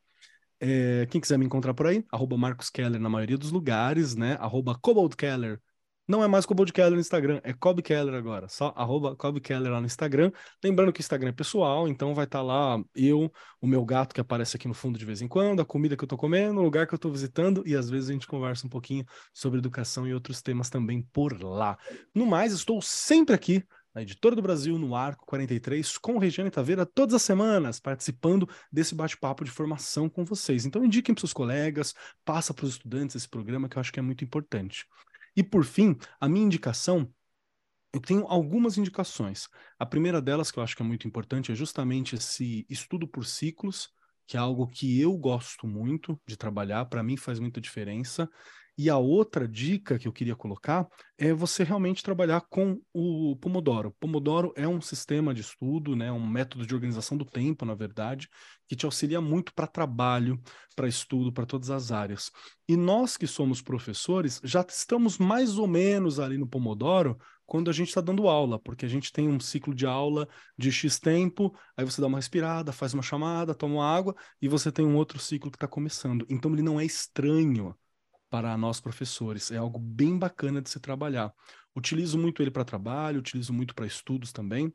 [0.60, 4.36] É, quem quiser me encontrar por aí, arroba Marcos Keller na maioria dos lugares, né?
[4.40, 4.78] Arroba
[5.16, 5.60] Keller.
[6.10, 8.48] Não é mais Cobalt Keller no Instagram, é Cobb Keller agora.
[8.48, 10.32] Só arroba Cobb Keller lá no Instagram.
[10.62, 14.12] Lembrando que o Instagram é pessoal, então vai estar tá lá eu, o meu gato
[14.12, 16.58] que aparece aqui no fundo de vez em quando, a comida que eu tô comendo,
[16.58, 19.60] o lugar que eu tô visitando e às vezes a gente conversa um pouquinho sobre
[19.60, 21.78] educação e outros temas também por lá.
[22.12, 26.86] No mais, estou sempre aqui na Editora do Brasil, no Arco 43, com Regiane Taveira,
[26.86, 30.64] todas as semanas, participando desse bate-papo de formação com vocês.
[30.64, 33.98] Então, indiquem para seus colegas, passa para os estudantes esse programa, que eu acho que
[33.98, 34.86] é muito importante.
[35.36, 37.12] E, por fim, a minha indicação
[37.92, 39.48] eu tenho algumas indicações.
[39.78, 43.26] A primeira delas, que eu acho que é muito importante, é justamente esse estudo por
[43.26, 43.90] ciclos,
[44.26, 48.30] que é algo que eu gosto muito de trabalhar, para mim faz muita diferença.
[48.82, 53.94] E a outra dica que eu queria colocar é você realmente trabalhar com o Pomodoro.
[54.00, 58.26] Pomodoro é um sistema de estudo, né, um método de organização do tempo, na verdade,
[58.66, 60.40] que te auxilia muito para trabalho,
[60.74, 62.30] para estudo, para todas as áreas.
[62.66, 67.74] E nós que somos professores já estamos mais ou menos ali no Pomodoro quando a
[67.74, 70.26] gente está dando aula, porque a gente tem um ciclo de aula
[70.56, 74.72] de X tempo, aí você dá uma respirada, faz uma chamada, toma água, e você
[74.72, 76.24] tem um outro ciclo que está começando.
[76.30, 77.76] Então ele não é estranho
[78.30, 79.50] para nós professores.
[79.50, 81.34] É algo bem bacana de se trabalhar.
[81.74, 84.72] Utilizo muito ele para trabalho, utilizo muito para estudos também.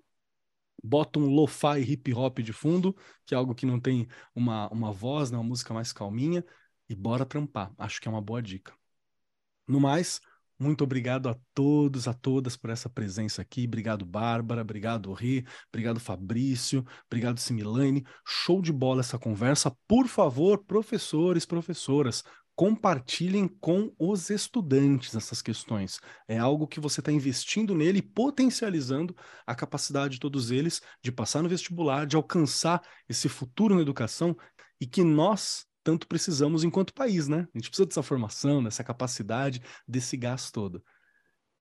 [0.84, 2.96] Boto um lo-fi hip hop de fundo,
[3.26, 6.44] que é algo que não tem uma, uma voz, né, uma música mais calminha,
[6.88, 7.74] e bora trampar.
[7.78, 8.74] Acho que é uma boa dica.
[9.68, 10.22] No mais,
[10.60, 13.66] muito obrigado a todos, a todas por essa presença aqui.
[13.66, 14.62] Obrigado, Bárbara.
[14.62, 15.44] Obrigado, Rê.
[15.70, 16.86] Obrigado, Fabrício.
[17.08, 18.06] Obrigado, Similane.
[18.26, 19.76] Show de bola essa conversa.
[19.88, 22.24] Por favor, professores, professoras,
[22.56, 26.00] compartilhem com os estudantes essas questões.
[26.28, 31.12] É algo que você está investindo nele e potencializando a capacidade de todos eles de
[31.12, 34.36] passar no vestibular, de alcançar esse futuro na educação
[34.80, 37.48] e que nós tanto precisamos enquanto país, né?
[37.54, 40.84] A gente precisa dessa formação, dessa capacidade, desse gás todo.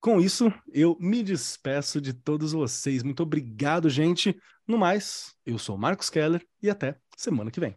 [0.00, 3.02] Com isso, eu me despeço de todos vocês.
[3.02, 4.38] Muito obrigado, gente.
[4.66, 7.76] No mais, eu sou Marcos Keller e até semana que vem.